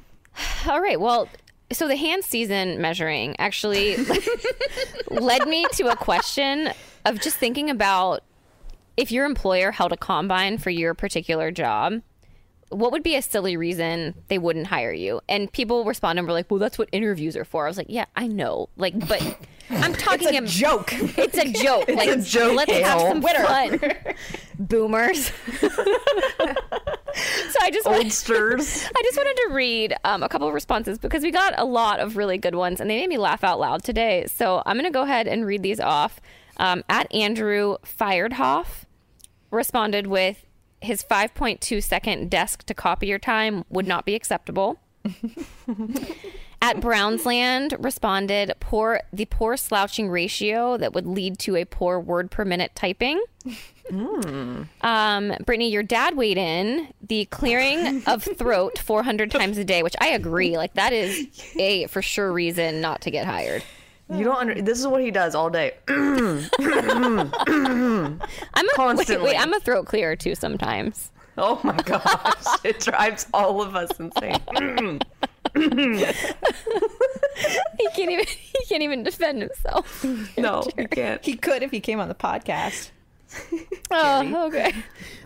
[0.67, 0.99] All right.
[0.99, 1.27] Well,
[1.71, 3.97] so the hand season measuring actually
[5.09, 6.71] led me to a question
[7.05, 8.23] of just thinking about
[8.95, 12.01] if your employer held a combine for your particular job,
[12.69, 15.21] what would be a silly reason they wouldn't hire you?
[15.29, 17.87] And people responded and were like, "Well, that's what interviews are for." I was like,
[17.89, 19.21] "Yeah, I know." Like, but
[19.69, 20.89] I'm talking It's a ab- joke.
[20.93, 21.87] It's a joke.
[21.89, 23.07] like, a joke, Let's have Hale.
[23.09, 23.79] some fun,
[24.59, 25.25] boomers.
[25.61, 25.69] so
[27.61, 28.89] I just wanted- Oldsters.
[28.95, 31.99] I just wanted to read um, a couple of responses because we got a lot
[31.99, 34.25] of really good ones and they made me laugh out loud today.
[34.27, 36.19] So I'm going to go ahead and read these off.
[36.59, 38.85] Um, at Andrew Firedhoff
[39.51, 40.43] responded with
[40.81, 44.79] his 5.2 second desk to copier time would not be acceptable.
[46.61, 52.31] At Brownsland responded poor the poor slouching ratio that would lead to a poor word
[52.31, 53.21] per minute typing.
[53.91, 59.95] Um, Brittany, your dad weighed in the clearing of throat 400 times a day, which
[60.01, 60.57] I agree.
[60.57, 61.27] Like that is
[61.57, 63.63] a for sure reason not to get hired.
[64.09, 64.61] You don't under.
[64.61, 65.73] This is what he does all day.
[65.87, 66.49] I'm
[67.29, 69.17] a Constantly.
[69.17, 71.11] Wait, wait, I'm a throat clearer too sometimes.
[71.37, 74.99] Oh my gosh, it drives all of us insane.
[77.77, 80.03] He can't even he can't even defend himself.
[80.37, 81.23] No, you can't.
[81.23, 82.91] he could if he came on the podcast.
[83.91, 84.73] Oh, okay.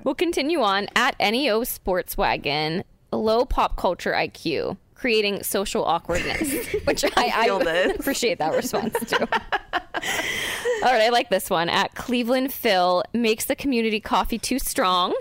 [0.03, 2.83] We'll continue on at NEO Sportswagon.
[3.11, 7.99] Low pop culture IQ, creating social awkwardness, which I, feel I this.
[7.99, 9.17] appreciate that response too.
[9.17, 11.69] All right, I like this one.
[11.69, 15.13] At Cleveland Phil makes the community coffee too strong.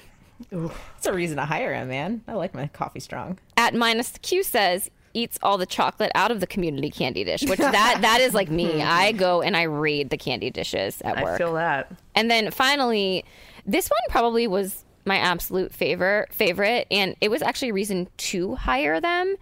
[0.50, 2.22] That's a reason to hire him, man.
[2.28, 3.38] I like my coffee strong.
[3.56, 7.58] At minus Q says eats all the chocolate out of the community candy dish, which
[7.58, 8.82] that that is like me.
[8.82, 11.34] I go and I raid the candy dishes at work.
[11.34, 11.92] I feel that.
[12.14, 13.24] And then finally,
[13.66, 18.54] this one probably was my absolute favorite favorite, and it was actually a reason to
[18.54, 19.36] hire them.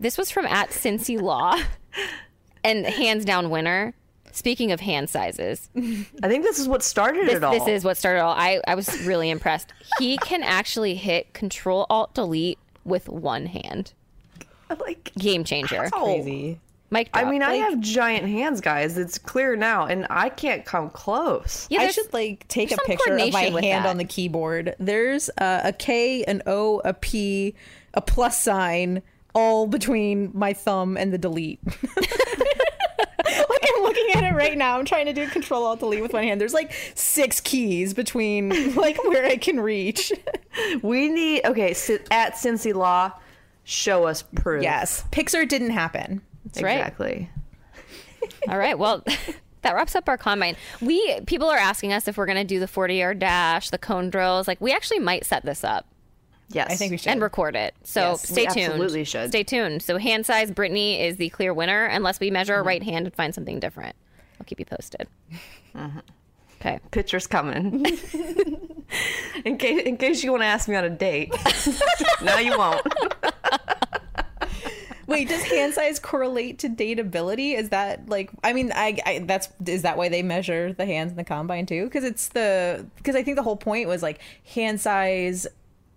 [0.00, 1.56] This was from at Cincy Law,
[2.64, 3.94] and hands down winner.
[4.30, 7.52] Speaking of hand sizes, I think this is what started this, it all.
[7.52, 8.34] this is what started it all.
[8.34, 9.72] I, I was really impressed.
[9.98, 13.94] He can actually hit Control Alt Delete with one hand.
[14.80, 15.12] like.
[15.14, 15.88] Game changer.
[15.90, 16.60] Crazy.
[16.90, 18.96] Mike, I mean, I have giant hands, guys.
[18.96, 21.66] It's clear now, and I can't come close.
[21.68, 23.86] Yeah, I should like take a picture of my hand that.
[23.86, 24.74] on the keyboard.
[24.78, 27.54] There's uh, a K, an O, a P,
[27.92, 29.02] a plus sign,
[29.34, 31.60] all between my thumb and the delete.
[31.98, 34.78] like I'm looking at it right now.
[34.78, 36.40] I'm trying to do Control Alt Delete with one hand.
[36.40, 40.10] There's like six keys between like where I can reach.
[40.82, 41.74] We need okay.
[41.74, 43.12] Si- at Cincy Law,
[43.68, 44.62] show us proof.
[44.62, 46.22] yes, Pixar didn't happen.
[46.46, 46.78] That's right.
[46.78, 47.30] exactly.
[48.48, 48.78] All right.
[48.78, 49.04] Well,
[49.62, 50.56] that wraps up our combine.
[50.80, 53.78] We people are asking us if we're going to do the 40 yard dash, the
[53.78, 54.48] cone drills.
[54.48, 55.86] Like we actually might set this up
[56.50, 57.10] Yes, I think we should.
[57.12, 57.74] and record it.
[57.84, 58.66] So Yes, stay we tuned.
[58.72, 59.28] absolutely should.
[59.28, 59.82] Stay tuned.
[59.82, 62.60] So hand size, Brittany is the clear winner unless we measure Mm-hmm.
[62.60, 63.94] a right hand and find something different.
[64.40, 65.06] I'll keep you posted.
[65.76, 65.98] Mm-hmm.
[66.60, 66.80] Okay.
[66.90, 67.84] Pictures coming.
[69.44, 71.32] in case in case you want to ask me on a date.
[72.22, 72.86] now you won't.
[75.06, 77.56] Wait, does hand size correlate to dateability?
[77.56, 81.12] Is that like I mean, I, I that's is that why they measure the hands
[81.12, 81.84] in the combine too?
[81.84, 84.20] Because it's the because I think the whole point was like
[84.52, 85.46] hand size.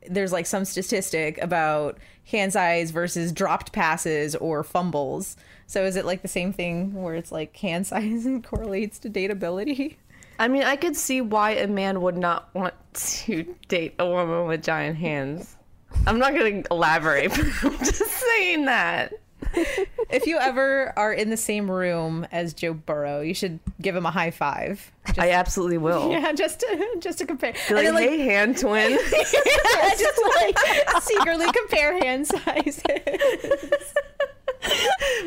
[0.08, 5.36] There's like some statistic about hand size versus dropped passes or fumbles.
[5.68, 9.96] So is it like the same thing where it's like hand size correlates to dateability?
[10.42, 14.48] I mean, I could see why a man would not want to date a woman
[14.48, 15.56] with giant hands.
[16.08, 19.14] I'm not going to elaborate, but I'm just saying that.
[20.12, 24.06] If you ever are in the same room as Joe Burrow, you should give him
[24.06, 24.92] a high five.
[25.18, 26.12] I absolutely will.
[26.12, 27.54] Yeah, just to just to compare.
[27.70, 28.92] Be like, hey, hand twin.
[29.22, 30.60] just like
[31.02, 32.84] secretly compare hand sizes.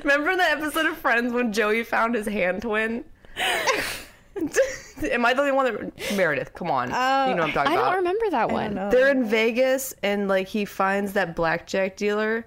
[0.02, 3.06] Remember the episode of Friends when Joey found his hand twin?
[4.36, 6.54] Am I the only one that Meredith?
[6.54, 7.84] Come on, you oh, know what I'm talking I about.
[7.84, 8.74] I don't remember that one.
[8.90, 12.46] They're in Vegas and like he finds that blackjack dealer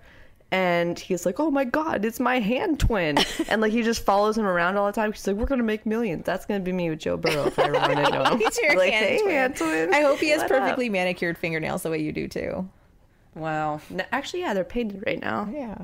[0.51, 3.17] and he's like, "Oh my god, it's my hand twin."
[3.49, 5.11] and like he just follows him around all the time.
[5.11, 6.25] He's like, "We're going to make millions.
[6.25, 8.57] That's going to be me with Joe Burrow if I ever run into him." He's
[8.57, 9.31] your like, hand, "Hey, twin.
[9.31, 12.27] hand twin." I hope he has What up?" perfectly manicured fingernails the way you do
[12.27, 12.69] too.
[13.35, 13.81] Wow.
[13.89, 15.49] No, actually, yeah, they're painted right now.
[15.51, 15.75] Yeah.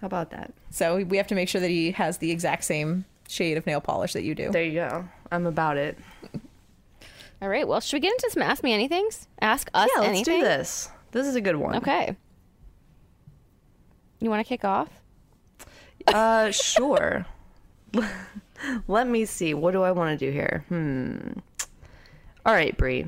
[0.00, 0.52] How about that?
[0.70, 3.80] So we have to make sure that he has the exact same shade of nail
[3.80, 4.50] polish that you do.
[4.50, 5.08] There you go.
[5.30, 5.98] I'm about it.
[7.42, 7.66] All right.
[7.66, 9.26] Well, should we get into some Ask Me Anythings?
[9.40, 10.40] Ask us Yeah, let's anything.
[10.40, 10.90] do this.
[11.12, 11.76] This is a good one.
[11.76, 12.16] Okay.
[14.20, 14.88] You want to kick off?
[16.06, 17.24] Uh, sure.
[18.86, 19.54] Let me see.
[19.54, 20.64] What do I want to do here?
[20.68, 21.18] Hmm.
[22.44, 23.06] All right, Bree.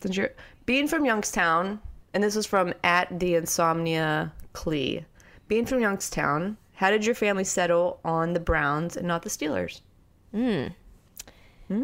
[0.00, 0.30] Since you're
[0.66, 1.80] being from Youngstown,
[2.14, 5.04] and this is from at the Insomnia Clee.
[5.48, 9.80] Being from Youngstown, how did your family settle on the Browns and not the Steelers?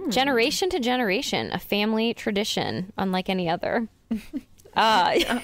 [0.09, 3.89] Generation to generation, a family tradition unlike any other.
[4.75, 5.13] uh,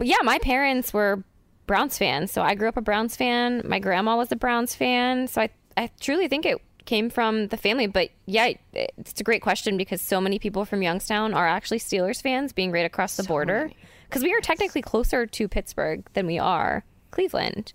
[0.00, 1.22] yeah, my parents were
[1.68, 3.62] Browns fans, so I grew up a Browns fan.
[3.64, 7.56] My grandma was a Browns fan, so I I truly think it came from the
[7.56, 7.86] family.
[7.86, 12.20] But yeah, it's a great question because so many people from Youngstown are actually Steelers
[12.20, 13.70] fans, being right across the border.
[14.08, 17.74] Because we are technically closer to Pittsburgh than we are Cleveland,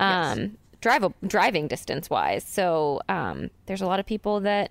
[0.00, 2.44] um, drive driving distance wise.
[2.44, 4.70] So um, there's a lot of people that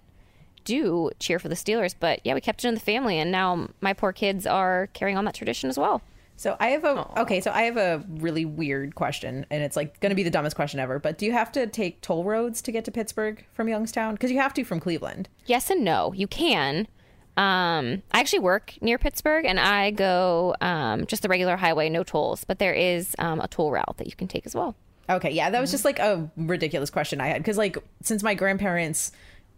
[0.64, 1.96] do cheer for the Steelers.
[2.00, 5.18] But yeah, we kept it in the family, and now my poor kids are carrying
[5.18, 6.02] on that tradition as well.
[6.36, 7.42] So I have a okay.
[7.42, 10.56] So I have a really weird question, and it's like going to be the dumbest
[10.56, 10.98] question ever.
[10.98, 14.14] But do you have to take toll roads to get to Pittsburgh from Youngstown?
[14.14, 15.28] Because you have to from Cleveland.
[15.46, 16.14] Yes and no.
[16.14, 16.88] You can.
[17.36, 22.04] Um, I actually work near Pittsburgh, and I go um, just the regular highway, no
[22.04, 22.46] tolls.
[22.46, 24.76] But there is um, a toll route that you can take as well.
[25.10, 28.36] Okay, yeah, that was just like a ridiculous question I had because like since my
[28.36, 29.12] grandparents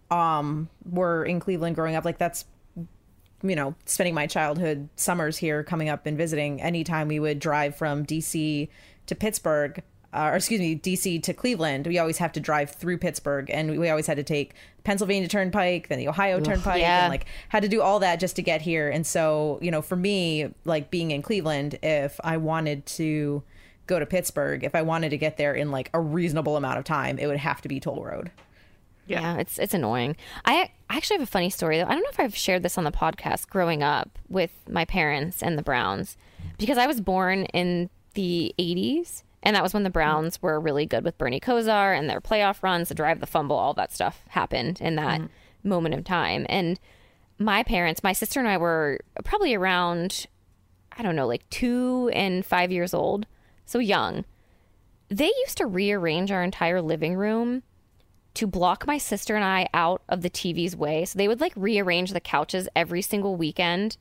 [0.10, 2.46] um were in Cleveland growing up, like that's
[3.44, 6.62] you know spending my childhood summers here, coming up and visiting.
[6.62, 8.70] Anytime we would drive from DC
[9.08, 9.84] to Pittsburgh.
[10.14, 13.80] Uh, or excuse me, DC to Cleveland, we always have to drive through Pittsburgh, and
[13.80, 17.04] we always had to take Pennsylvania Turnpike, then the Ohio Turnpike, yeah.
[17.04, 18.90] and like had to do all that just to get here.
[18.90, 23.42] And so, you know, for me, like being in Cleveland, if I wanted to
[23.92, 26.86] go to Pittsburgh, if I wanted to get there in like a reasonable amount of
[26.86, 28.32] time, it would have to be toll road.
[29.06, 29.38] Yeah.
[29.38, 30.16] it's it's annoying.
[30.46, 31.86] I I actually have a funny story though.
[31.86, 33.50] I don't know if I've shared this on the podcast.
[33.50, 36.18] Growing up with my parents and the Browns,
[36.58, 40.86] because I was born in the '80s, and that was when the Browns were really
[40.86, 44.24] good with Bernie Kosar and their playoff runs, the drive, the fumble, all that stuff
[44.30, 45.70] happened in that mm-hmm.
[45.70, 46.46] moment of time.
[46.48, 46.80] And
[47.38, 50.28] my parents, my sister and I were probably around,
[50.98, 53.26] I don't know, like two and five years old,
[53.72, 54.26] so young.
[55.10, 57.64] They used to rearrange our entire living room
[58.34, 61.06] to block my sister and I out of the TV's way.
[61.06, 63.98] So they would like rearrange the couches every single weekend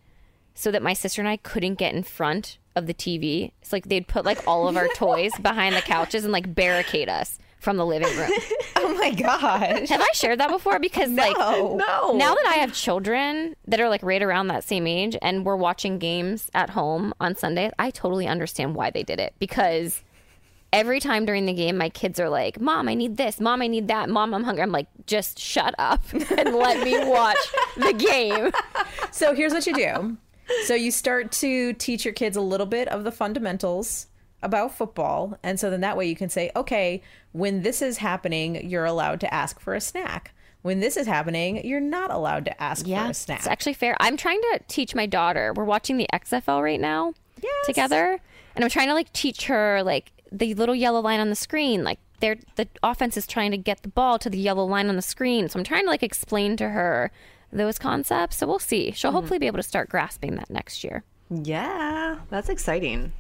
[0.55, 3.53] so that my sister and I couldn't get in front of the TV.
[3.61, 7.09] It's like they'd put like all of our toys behind the couches and like barricade
[7.09, 8.31] us from the living room.
[8.83, 9.89] Oh my gosh.
[9.91, 10.79] Have I shared that before?
[10.79, 11.77] Because like No.
[11.77, 12.13] No.
[12.17, 15.57] now that I have children that are like right around that same age and we're
[15.57, 20.03] watching games at home on Sunday, I totally understand why they did it because
[20.73, 23.39] every time during the game my kids are like, "Mom, I need this.
[23.41, 24.09] Mom, I need that.
[24.09, 27.39] Mom, I'm hungry." I'm like, "Just shut up and let me watch
[27.77, 28.51] the game."
[29.13, 30.17] So here's what you do.
[30.65, 34.07] So you start to teach your kids a little bit of the fundamentals
[34.43, 35.39] about football.
[35.43, 39.21] And so then that way you can say, okay, when this is happening, you're allowed
[39.21, 40.33] to ask for a snack.
[40.63, 43.39] When this is happening, you're not allowed to ask for a snack.
[43.39, 43.97] It's actually fair.
[43.99, 45.53] I'm trying to teach my daughter.
[45.55, 47.67] We're watching the XFL right now Yes.
[47.67, 48.21] together,
[48.55, 51.83] and I'm trying to like teach her like the little yellow line on the screen.
[51.83, 54.97] Like they're the offense is trying to get the ball to the yellow line on
[54.97, 55.49] the screen.
[55.49, 57.11] So I'm trying to like explain to her
[57.53, 58.37] those concepts.
[58.37, 58.93] So we'll see.
[58.93, 59.17] She'll mm-hmm.
[59.17, 61.05] hopefully be able to start grasping that next year.
[61.31, 63.13] Yeah, that's exciting.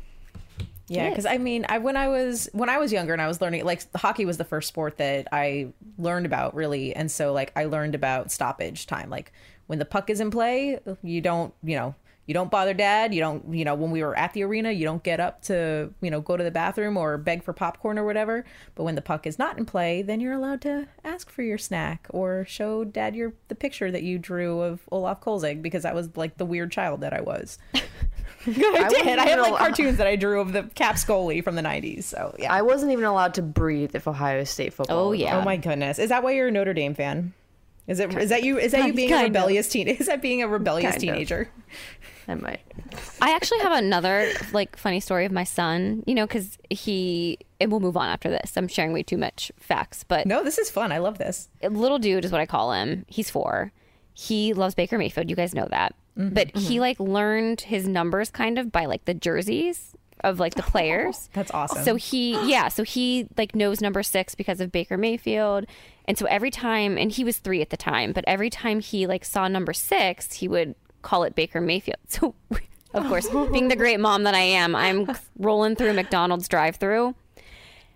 [0.90, 3.40] Yeah, because I mean, I when I was when I was younger and I was
[3.40, 5.68] learning, like hockey was the first sport that I
[5.98, 9.08] learned about really, and so like I learned about stoppage time.
[9.08, 9.32] Like
[9.68, 11.94] when the puck is in play, you don't, you know,
[12.26, 13.14] you don't bother dad.
[13.14, 15.92] You don't, you know, when we were at the arena, you don't get up to,
[16.00, 18.44] you know, go to the bathroom or beg for popcorn or whatever.
[18.74, 21.58] But when the puck is not in play, then you're allowed to ask for your
[21.58, 25.94] snack or show dad your the picture that you drew of Olaf Kolzig because that
[25.94, 27.58] was like the weird child that I was.
[28.46, 29.18] I did.
[29.18, 32.04] I have like cartoons that I drew of the Caps goalie from the 90s.
[32.04, 32.52] So, yeah.
[32.52, 35.08] I wasn't even allowed to breathe if Ohio State football.
[35.08, 35.38] Oh, yeah.
[35.38, 35.98] Oh my goodness!
[35.98, 37.34] Is that why you're a Notre Dame fan?
[37.86, 38.14] Is it?
[38.16, 38.58] Is that you?
[38.58, 39.30] Is that you being a Kind of.
[39.30, 39.88] rebellious teen?
[39.88, 41.00] Is that being a rebellious Kind of.
[41.14, 41.50] teenager?
[42.28, 42.60] I might.
[43.20, 46.04] I actually have another like funny story of my son.
[46.06, 48.56] You know, because he and we'll move on after this.
[48.56, 50.92] I'm sharing way too much facts, but No, this is fun.
[50.92, 51.48] I love this.
[51.68, 53.04] little dude is what I call him.
[53.08, 53.72] He's four.
[54.14, 55.28] He loves Baker Mayfield.
[55.28, 55.94] You guys know that.
[56.18, 56.34] Mm-hmm.
[56.34, 56.80] But he mm-hmm.
[56.80, 61.30] like learned his numbers kind of by like the jerseys of like the oh, players.
[61.32, 61.82] That's awesome.
[61.84, 65.66] So he, yeah, so he like knows number six because of Baker Mayfield.
[66.04, 69.06] And so every time, and he was three at the time, but every time he
[69.06, 71.98] like saw number six, he would call it Baker Mayfield.
[72.08, 72.34] So,
[72.92, 75.08] of course, being the great mom that I am, I'm
[75.38, 77.14] rolling through McDonald's drive through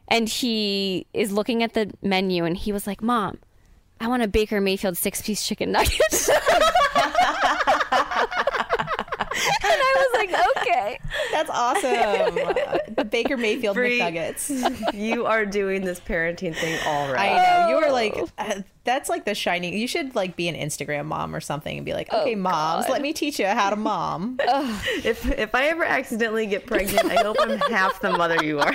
[0.09, 3.39] and he is looking at the menu and he was like, Mom,
[4.01, 6.01] I want a Baker Mayfield six piece chicken nugget.
[6.01, 6.37] and
[9.63, 10.99] I was like, okay.
[11.33, 12.35] That's awesome.
[12.95, 14.01] the Baker Mayfield Bree.
[14.01, 14.95] McNuggets.
[14.95, 19.25] you are doing this parenting thing all I know You are like, uh, that's like
[19.25, 19.75] the shining.
[19.75, 23.03] You should like be an Instagram mom or something and be like, okay, moms, let
[23.03, 24.39] me teach you how to mom.
[25.05, 28.75] If if I ever accidentally get pregnant, I hope I'm half the mother you are.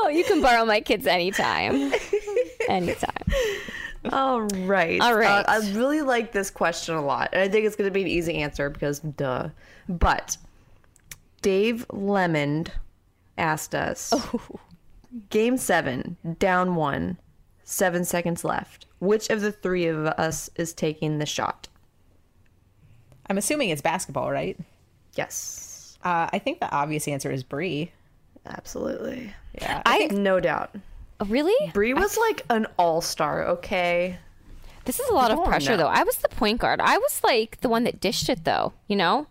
[0.00, 1.92] Oh, you can borrow my kids anytime.
[2.68, 3.24] Anytime.
[4.12, 5.00] All right.
[5.00, 5.44] All right.
[5.44, 7.30] Uh, I really like this question a lot.
[7.32, 9.48] And I think it's going to be an easy answer because duh.
[9.88, 10.36] But
[11.42, 12.68] Dave Lemond
[13.36, 14.40] asked us oh.
[15.30, 17.16] Game seven, down one,
[17.64, 18.86] seven seconds left.
[18.98, 21.68] Which of the three of us is taking the shot?
[23.28, 24.58] I'm assuming it's basketball, right?
[25.14, 25.98] Yes.
[26.04, 27.90] Uh, I think the obvious answer is Brie.
[28.46, 29.32] Absolutely.
[29.60, 29.82] Yeah.
[29.84, 30.74] I No doubt.
[31.26, 31.70] Really?
[31.72, 34.18] Brie was like an all star, okay?
[34.84, 35.76] This is a lot of pressure now.
[35.78, 35.88] though.
[35.88, 36.80] I was the point guard.
[36.80, 39.26] I was like the one that dished it though, you know?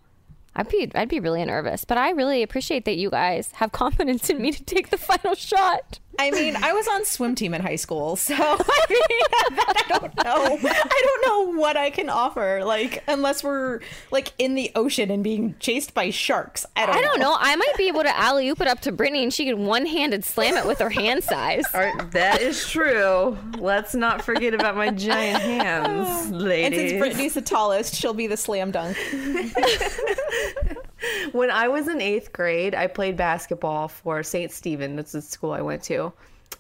[0.56, 4.30] I'd be I'd be really nervous, but I really appreciate that you guys have confidence
[4.30, 6.00] in me to take the final shot.
[6.20, 10.16] I mean, I was on swim team in high school, so I mean, I don't
[10.16, 10.60] know.
[10.64, 12.64] I don't know what I can offer.
[12.64, 16.66] Like, unless we're like in the ocean and being chased by sharks.
[16.76, 16.96] I don't.
[16.96, 17.36] I don't know.
[17.40, 19.86] I might be able to alley oop it up to Brittany and she can one
[19.86, 21.66] handed slam it with her hand size.
[21.74, 23.38] All right, that is true.
[23.58, 26.32] Let's not forget about my giant hands, ladies.
[26.32, 26.92] And ladies.
[26.92, 28.98] since Brittany's the tallest, she'll be the slam dunk.
[31.32, 34.52] When I was in eighth grade, I played basketball for St.
[34.52, 34.96] Stephen.
[34.96, 36.14] That's the school I went to.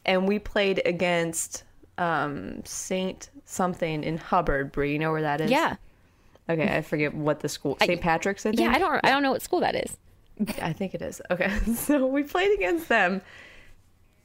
[0.05, 1.63] And we played against
[1.97, 3.29] um, St.
[3.45, 4.71] something in Hubbard.
[4.71, 5.51] Bree, you know where that is?
[5.51, 5.75] Yeah.
[6.49, 7.77] Okay, I forget what the school.
[7.81, 7.99] St.
[7.99, 8.61] Patrick's, I think?
[8.61, 9.97] Yeah, I don't I don't know what school that is.
[10.61, 11.21] I think it is.
[11.29, 13.21] Okay, so we played against them,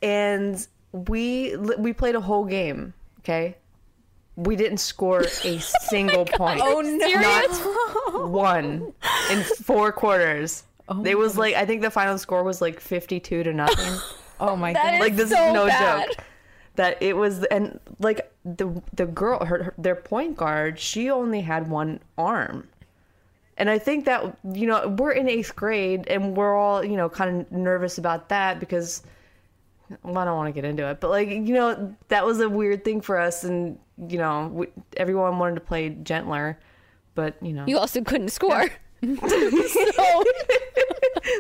[0.03, 2.95] and we we played a whole game.
[3.21, 3.57] Okay,
[4.37, 6.61] we didn't score a single point.
[6.63, 7.07] Oh no!
[7.07, 8.93] Not one
[9.31, 10.65] in four quarters.
[11.05, 13.93] it was like I think the final score was like fifty-two to nothing.
[14.41, 15.01] Oh my That god!
[15.01, 16.09] like this so is no bad.
[16.09, 16.25] joke.
[16.75, 21.43] That it was and like the the girl, her, her their point guard, she only
[21.43, 22.67] had one arm.
[23.57, 27.09] And I think that you know we're in eighth grade and we're all you know
[27.09, 29.05] kind of nervous about that because
[30.03, 32.49] well, I don't want to get into it, but like you know that was a
[32.49, 33.79] weird thing for us, and
[34.09, 34.67] you know we,
[34.97, 36.59] everyone wanted to play gentler,
[37.15, 38.69] but you know You also couldn't score.
[39.03, 40.25] so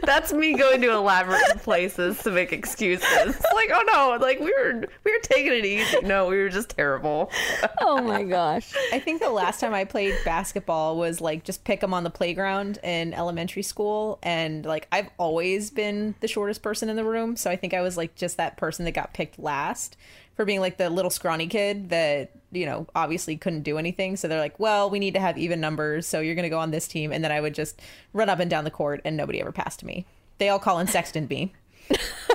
[0.03, 3.07] that's me going to elaborate places to make excuses.
[3.55, 6.01] like oh no, like we were we were taking it easy.
[6.03, 7.31] No, we were just terrible.
[7.81, 8.73] Oh my gosh.
[8.93, 12.11] I think the last time I played basketball was like just pick them on the
[12.11, 17.37] playground in elementary school, and like I've always been the shortest person in the room,
[17.37, 19.97] so I think I was like just that person that got picked last
[20.37, 24.17] for being like the little scrawny kid that you know obviously couldn't do anything.
[24.17, 26.71] So they're like, well, we need to have even numbers, so you're gonna go on
[26.71, 27.81] this team, and then I would just
[28.13, 30.07] run up and down the court, and nobody ever passed me.
[30.39, 31.53] They all Collin Sexton me.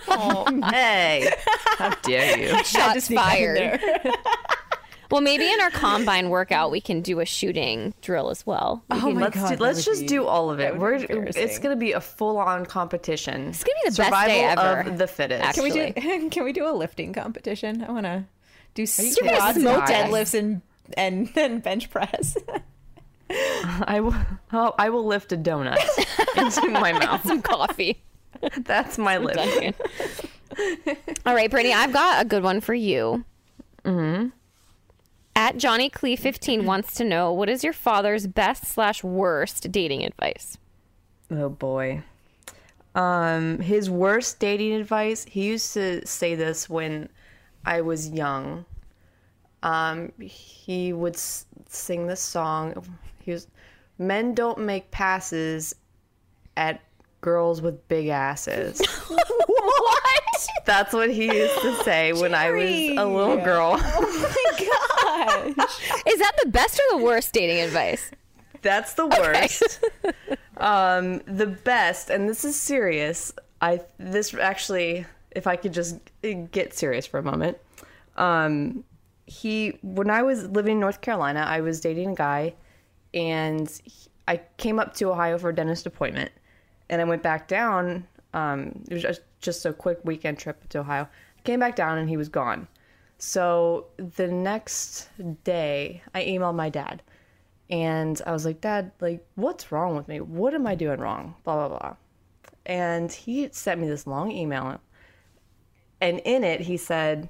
[0.07, 1.32] Oh, hey,
[1.78, 2.63] how dare you?
[2.63, 3.80] Shots fired.
[5.09, 8.84] Well, maybe in our combine workout we can do a shooting drill as well.
[8.91, 10.78] Oh we Oh can- my let's God, do, let's just be- do all of it.
[10.78, 13.47] We're it's gonna be a full on competition.
[13.47, 14.82] It's gonna be the best day ever.
[14.89, 15.53] of the fittest.
[15.53, 15.93] Can we do?
[16.30, 17.86] Can we do a lifting competition?
[17.88, 18.26] I want to
[18.78, 20.62] do gonna squats, smoke deadlifts, and
[20.96, 22.38] and then bench press.
[23.30, 24.16] I will.
[24.54, 25.78] Oh, I will lift a donut
[26.38, 27.26] into my mouth.
[27.26, 28.02] some coffee.
[28.60, 29.76] That's my lift.
[31.26, 33.26] All right, Brittany, I've got a good one for you.
[33.84, 34.30] Mm-hmm.
[35.36, 40.06] At Johnny Clee 15 wants to know what is your father's best slash worst dating
[40.06, 40.58] advice?
[41.30, 42.04] Oh boy.
[42.96, 45.26] Um, his worst dating advice.
[45.26, 47.10] He used to say this when
[47.68, 48.65] I was young.
[49.61, 52.74] Um, he would s- sing this song.
[53.20, 53.47] He was,
[53.99, 55.76] "Men don't make passes
[56.55, 56.80] at
[57.22, 60.47] girls with big asses." What?
[60.65, 63.78] That's what he used to say when I was a little girl.
[63.80, 65.82] oh my gosh.
[66.05, 68.11] Is that the best or the worst dating advice?
[68.61, 69.84] That's the worst.
[70.57, 73.34] um, the best, and this is serious.
[73.61, 76.00] I this actually, if I could just
[76.52, 77.58] get serious for a moment.
[78.16, 78.84] Um,
[79.26, 82.56] he when I was living in North Carolina, I was dating a guy,
[83.14, 86.32] and he- I came up to Ohio for a dentist appointment,
[86.90, 88.08] and I went back down.
[88.34, 91.08] Um, it was just, a quick weekend trip to Ohio.
[91.44, 92.68] Came back down, and he was gone.
[93.18, 95.10] So the next
[95.44, 97.02] day, I emailed my dad
[97.70, 100.22] and I was like, Dad, like, what's wrong with me?
[100.22, 101.36] What am I doing wrong?
[101.44, 101.96] Blah, blah, blah.
[102.66, 104.80] And he sent me this long email.
[106.02, 107.30] And in it, he said,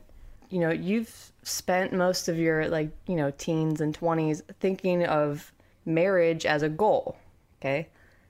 [0.49, 5.51] You know, you've spent most of your, like, you know, teens and 20s thinking of
[5.85, 7.17] marriage as a goal.
[7.59, 7.87] Okay.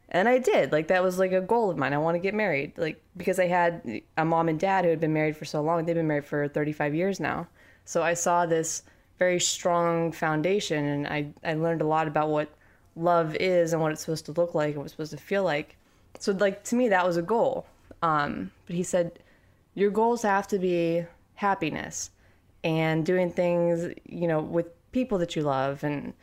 [0.10, 0.72] And I did.
[0.72, 1.94] Like, that was like a goal of mine.
[1.94, 2.74] I want to get married.
[2.78, 5.86] Like, because I had a mom and dad who had been married for so long.
[5.86, 7.48] They've been married for 35 years now.
[7.84, 8.84] So I saw this
[9.20, 12.50] very strong foundation and I, I learned a lot about what
[12.96, 15.44] love is and what it's supposed to look like and what it's supposed to feel
[15.44, 15.76] like.
[16.20, 17.66] So, like, to me, that was a goal.
[18.02, 19.20] Um, but he said,
[19.78, 21.06] your goals have to be
[21.36, 22.10] happiness
[22.64, 26.14] and doing things, you know, with people that you love and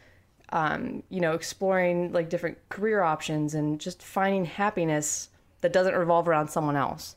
[0.48, 5.28] um, you know, exploring like different career options and just finding happiness
[5.60, 7.14] that doesn't revolve around someone else.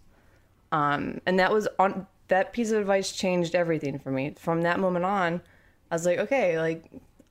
[0.71, 4.35] Um, and that was on that piece of advice changed everything for me.
[4.37, 5.41] From that moment on,
[5.89, 6.85] I was like, okay, like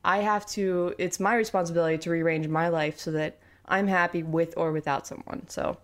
[0.04, 4.54] I have to, it's my responsibility to rearrange my life so that I'm happy with
[4.56, 5.46] or without someone.
[5.48, 5.76] So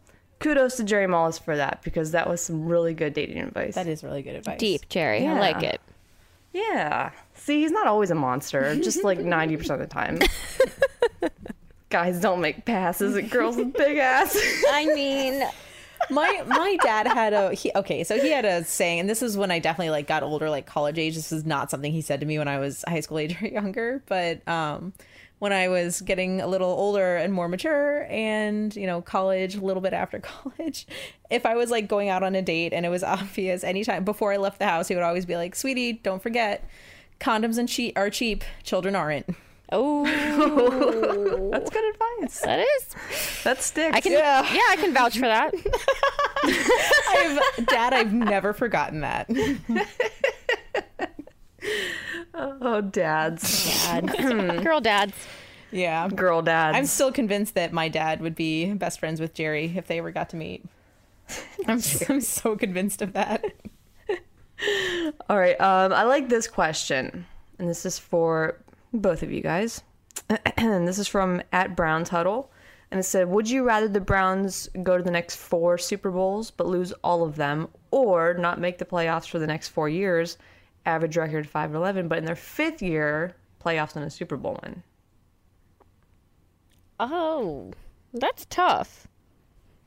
[0.43, 3.74] kudos to Jerry Mullis for that because that was some really good dating advice.
[3.74, 4.59] That is really good advice.
[4.59, 5.26] Deep, Jerry.
[5.26, 5.80] I like it.
[6.53, 7.11] Yeah.
[7.34, 10.18] See, he's not always a monster, just like 90% of the time.
[11.88, 14.36] Guys don't make passes at girls with big ass.
[14.70, 15.43] I mean,
[16.11, 19.36] my my dad had a he, okay so he had a saying and this is
[19.36, 22.18] when i definitely like got older like college age this is not something he said
[22.18, 24.93] to me when i was high school age or younger but um
[25.43, 29.61] when i was getting a little older and more mature and you know college a
[29.61, 30.86] little bit after college
[31.30, 34.32] if i was like going out on a date and it was obvious anytime before
[34.32, 36.64] i left the house he would always be like sweetie don't forget
[37.18, 39.26] condoms and cheap are cheap children aren't
[39.72, 40.05] oh,
[41.51, 42.40] That's good advice.
[42.40, 43.43] that is.
[43.43, 43.97] That sticks.
[43.97, 44.43] I can, yeah.
[44.45, 45.55] I can vouch for that.
[46.45, 49.30] I've, dad i've never forgotten that
[52.64, 53.85] Oh, dads.
[53.87, 54.07] Dad.
[54.64, 55.12] Girl dads.
[55.70, 56.76] yeah Girl dads.
[56.76, 60.11] I'm still convinced that my dad would be best friends with Jerry if they ever
[60.11, 60.64] got to meet.
[61.66, 63.45] I'm, I'm so convinced of that.
[65.28, 65.61] All right.
[65.61, 67.26] Um, I like this question,
[67.59, 68.59] and this is for
[68.93, 69.83] both of you guys.
[70.57, 72.51] and this is from at Browns Huddle,
[72.91, 76.51] and it said, "Would you rather the Browns go to the next four Super Bowls
[76.51, 80.39] but lose all of them, or not make the playoffs for the next four years,
[80.87, 84.59] average record five and eleven, but in their fifth year, playoffs and a Super Bowl
[84.62, 84.83] win?"
[87.01, 87.72] Oh,
[88.12, 89.09] that's tough.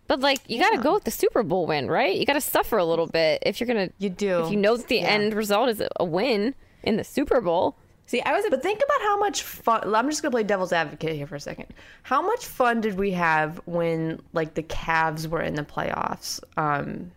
[0.07, 2.15] But like, you got to go with the Super Bowl win, right?
[2.15, 3.89] You got to suffer a little bit if you're gonna.
[3.97, 4.43] You do.
[4.43, 7.75] If you know that the end result is a win in the Super Bowl.
[8.07, 9.95] See, I was But think about how much fun.
[9.95, 11.67] I'm just gonna play devil's advocate here for a second.
[12.03, 16.39] How much fun did we have when like the Cavs were in the playoffs?
[16.55, 17.11] Um,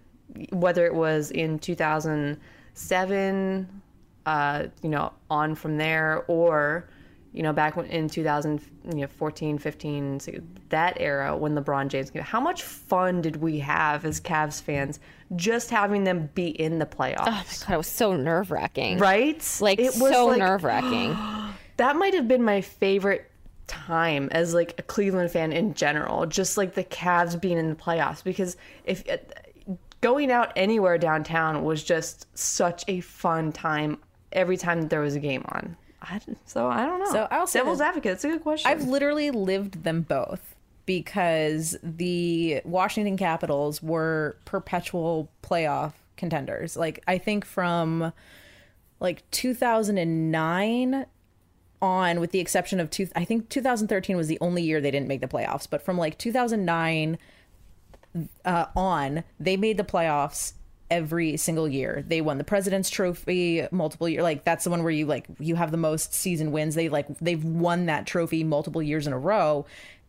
[0.50, 1.58] whether it was in
[2.78, 3.82] 2007,
[4.26, 6.88] uh, you know, on from there, or
[7.32, 10.32] you know, back when, in 2014, 15, so
[10.70, 12.22] that era when LeBron James came.
[12.22, 14.98] How much fun did we have as Cavs fans
[15.36, 17.26] just having them be in the playoffs?
[17.26, 18.98] Oh my god, it was so nerve wracking.
[18.98, 19.44] Right?
[19.60, 21.16] Like it was so like, nerve wracking.
[21.76, 23.30] that might have been my favorite
[23.66, 27.76] time as like a Cleveland fan in general, just like the Cavs being in the
[27.76, 29.04] playoffs because if
[30.00, 33.98] going out anywhere downtown was just such a fun time
[34.32, 35.76] every time that there was a game on.
[36.02, 37.12] I, so I don't know.
[37.12, 37.86] So I'll say devil's this.
[37.86, 38.12] advocate.
[38.12, 38.70] It's a good question.
[38.70, 40.54] I've literally lived them both
[40.86, 46.76] because the Washington Capitals were perpetual playoff contenders.
[46.76, 48.12] Like I think from
[49.00, 51.06] like 2009
[51.80, 55.08] on with the exception of two I think 2013 was the only year they didn't
[55.08, 57.18] make the playoffs, but from like 2009
[58.44, 60.54] uh, on, they made the playoffs
[60.90, 62.04] every single year.
[62.06, 64.22] They won the President's Trophy multiple years.
[64.22, 66.74] Like that's the one where you like you have the most season wins.
[66.74, 69.66] They like they've won that trophy multiple years in a row,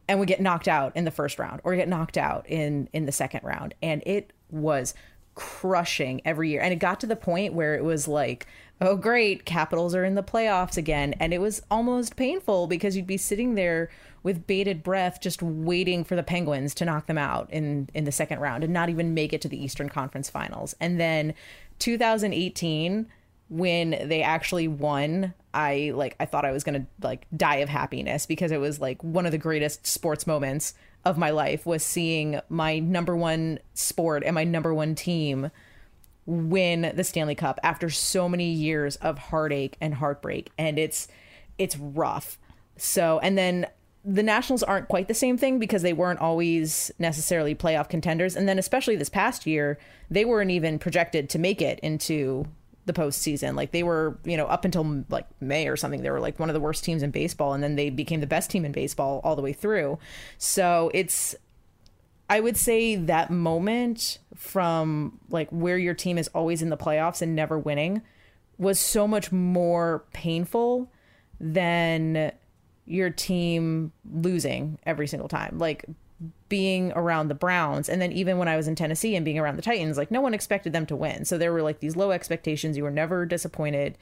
[0.08, 3.06] and we get knocked out in the first round or get knocked out in in
[3.06, 4.94] the second round, and it was
[5.36, 6.62] crushing every year.
[6.62, 8.46] And it got to the point where it was like,
[8.82, 13.08] oh great, Capitals are in the playoffs again, and it was almost painful because you'd
[13.08, 13.90] be sitting there
[14.24, 18.12] with bated breath just waiting for the penguins to knock them out in in the
[18.12, 20.76] second round and not even make it to the eastern conference finals.
[20.80, 21.34] And then
[21.80, 23.08] 2018
[23.50, 28.28] when they actually won i like i thought i was gonna like die of happiness
[28.28, 32.40] because it was like one of the greatest sports moments of my life was seeing
[32.50, 35.50] my number one sport and my number one team
[36.30, 41.08] win the stanley cup after so many years of heartache and heartbreak and it's
[41.58, 42.38] it's rough
[42.78, 43.66] so and then
[44.06, 48.36] the Nationals aren't quite the same thing because they weren't always necessarily playoff contenders.
[48.36, 49.78] And then, especially this past year,
[50.10, 52.46] they weren't even projected to make it into
[52.86, 53.56] the postseason.
[53.56, 56.50] Like they were, you know, up until like May or something, they were like one
[56.50, 57.54] of the worst teams in baseball.
[57.54, 60.00] And then they became the best team in baseball all the way through.
[60.38, 61.36] So it's,
[62.30, 67.22] I would say that moment from like where your team is always in the playoffs
[67.22, 68.04] and never winning
[68.60, 70.92] was so much more painful
[71.40, 72.32] than
[72.86, 75.58] your team losing every single time.
[75.58, 75.86] Like
[76.50, 79.56] being around the Browns and then even when I was in Tennessee and being around
[79.56, 81.26] the Titans, like no one expected them to win.
[81.26, 82.78] So there were like these low expectations.
[82.78, 83.98] You were never disappointed.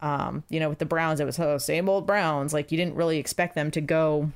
[0.00, 2.52] Um, you know, with the Browns, it was oh, same old Browns.
[2.52, 4.30] Like you didn't really expect them to go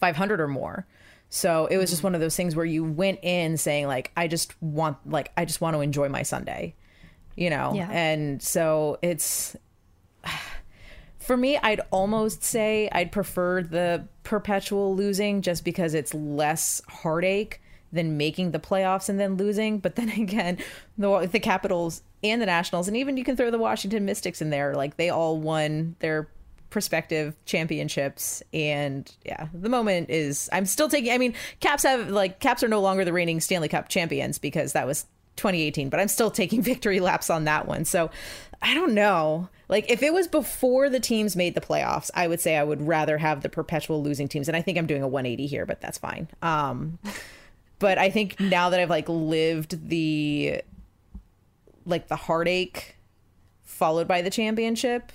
[0.00, 0.86] 500 or more.
[1.34, 2.06] So it was just mm-hmm.
[2.06, 5.44] one of those things where you went in saying like I just want like I
[5.44, 6.76] just want to enjoy my Sunday.
[7.34, 7.72] You know.
[7.74, 7.90] Yeah.
[7.90, 9.56] And so it's
[11.18, 17.60] for me, I'd almost say I'd prefer the perpetual losing just because it's less heartache
[17.92, 19.80] than making the playoffs and then losing.
[19.80, 20.58] But then again,
[20.96, 24.50] the the Capitals and the Nationals, and even you can throw the Washington Mystics in
[24.50, 26.28] there, like they all won their
[26.74, 32.40] prospective championships and yeah the moment is i'm still taking i mean caps have like
[32.40, 35.06] caps are no longer the reigning stanley cup champions because that was
[35.36, 38.10] 2018 but i'm still taking victory laps on that one so
[38.60, 42.40] i don't know like if it was before the teams made the playoffs, I would
[42.40, 44.46] say I would rather have the perpetual losing teams.
[44.46, 46.28] And I think I'm doing a 180 here, but that's fine.
[46.42, 46.98] Um,
[47.78, 50.60] but I think now that I've like lived the
[51.86, 52.96] like the heartache
[53.62, 55.12] followed by the championship,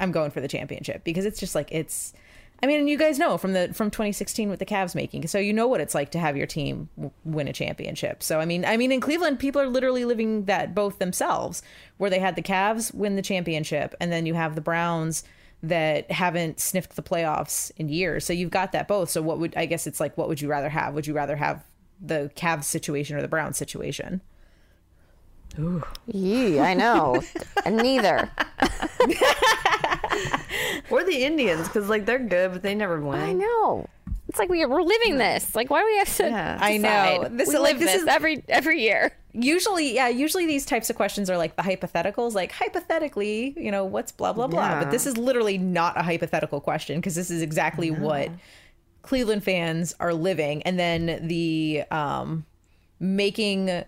[0.00, 2.12] I'm going for the championship because it's just like it's
[2.62, 5.52] I mean, you guys know from the from 2016 with the Cavs making, so you
[5.52, 8.22] know what it's like to have your team w- win a championship.
[8.22, 11.62] So I mean, I mean, in Cleveland, people are literally living that both themselves,
[11.96, 15.24] where they had the Cavs win the championship, and then you have the Browns
[15.62, 18.26] that haven't sniffed the playoffs in years.
[18.26, 19.08] So you've got that both.
[19.08, 20.18] So what would I guess it's like?
[20.18, 20.92] What would you rather have?
[20.92, 21.64] Would you rather have
[21.98, 24.20] the Cavs situation or the Browns situation?
[25.58, 25.82] Ooh.
[26.06, 27.22] Yeah, I know.
[27.64, 28.30] And neither.
[30.90, 33.20] or the Indians, because like they're good, but they never win.
[33.20, 33.88] I know.
[34.28, 35.56] It's like we, we're living this.
[35.56, 36.22] Like, why do we have to?
[36.22, 36.58] Yeah.
[36.60, 37.28] I know.
[37.30, 39.10] This we live this, this is, every every year.
[39.32, 40.08] Usually, yeah.
[40.08, 42.34] Usually, these types of questions are like the hypotheticals.
[42.34, 44.68] Like hypothetically, you know, what's blah blah blah.
[44.68, 44.84] Yeah.
[44.84, 48.30] But this is literally not a hypothetical question because this is exactly what
[49.02, 50.62] Cleveland fans are living.
[50.62, 52.46] And then the um,
[53.00, 53.84] making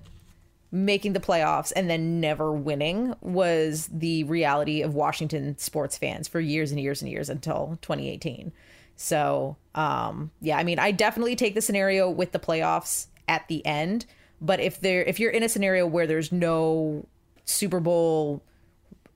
[0.73, 6.41] making the playoffs and then never winning was the reality of Washington sports fans for
[6.41, 8.53] years and years and years until 2018.
[8.97, 13.65] So, um, yeah, I mean, I definitely take the scenario with the playoffs at the
[13.67, 14.07] end,
[14.41, 17.07] but if there if you're in a scenario where there's no
[17.45, 18.43] Super Bowl,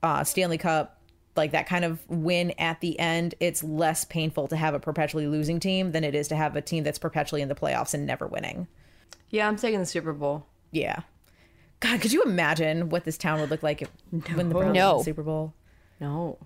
[0.02, 1.00] uh, Stanley Cup,
[1.36, 5.26] like that kind of win at the end, it's less painful to have a perpetually
[5.26, 8.06] losing team than it is to have a team that's perpetually in the playoffs and
[8.06, 8.66] never winning.
[9.30, 10.46] Yeah, I'm taking the Super Bowl.
[10.70, 11.00] Yeah.
[11.80, 13.90] God, could you imagine what this town would look like if,
[14.34, 14.88] when the Browns No.
[14.92, 15.52] won the Super Bowl?
[16.00, 16.38] No.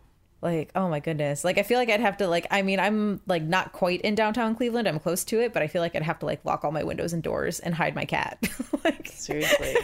[0.43, 1.45] Like, oh my goodness.
[1.45, 2.47] Like, I feel like I'd have to like.
[2.51, 4.89] I mean, I'm like not quite in downtown Cleveland.
[4.89, 6.83] I'm close to it, but I feel like I'd have to like lock all my
[6.83, 8.39] windows and doors and hide my cat.
[8.85, 9.77] like, Seriously.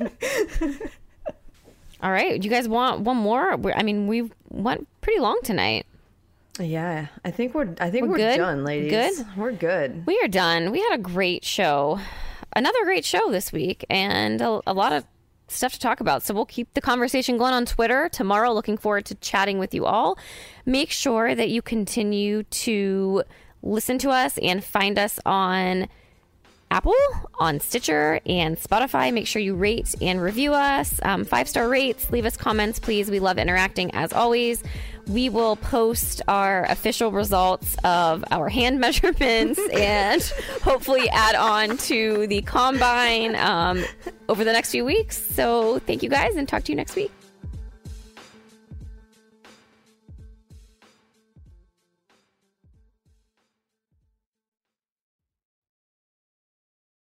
[2.02, 2.42] All right.
[2.42, 3.56] You guys want one more?
[3.58, 5.84] We're, I mean, we went pretty long tonight.
[6.58, 7.74] yeah, I think we're.
[7.78, 8.36] I think We're we're, good?
[8.38, 8.90] done, ladies.
[8.90, 9.26] Good?
[9.36, 10.06] We're good.
[10.06, 10.70] We are done.
[10.72, 12.00] We had a great show.
[12.54, 15.04] Another great show this week and a, a lot of
[15.48, 16.22] stuff to talk about.
[16.22, 18.52] So we'll keep the conversation going on Twitter tomorrow.
[18.52, 20.18] Looking forward to chatting with you all.
[20.64, 23.24] Make sure that you continue to
[23.62, 25.88] listen to us and find us on
[26.72, 26.94] Apple,
[27.40, 29.12] on Stitcher, and Spotify.
[29.12, 31.00] Make sure you rate and review us.
[31.02, 32.10] Um, Five star rates.
[32.10, 33.10] Leave us comments, please.
[33.10, 34.62] We love interacting as always.
[35.10, 40.22] We will post our official results of our hand measurements and
[40.62, 43.84] hopefully add on to the combine um,
[44.28, 45.20] over the next few weeks.
[45.34, 47.10] So thank you guys and talk to you next week.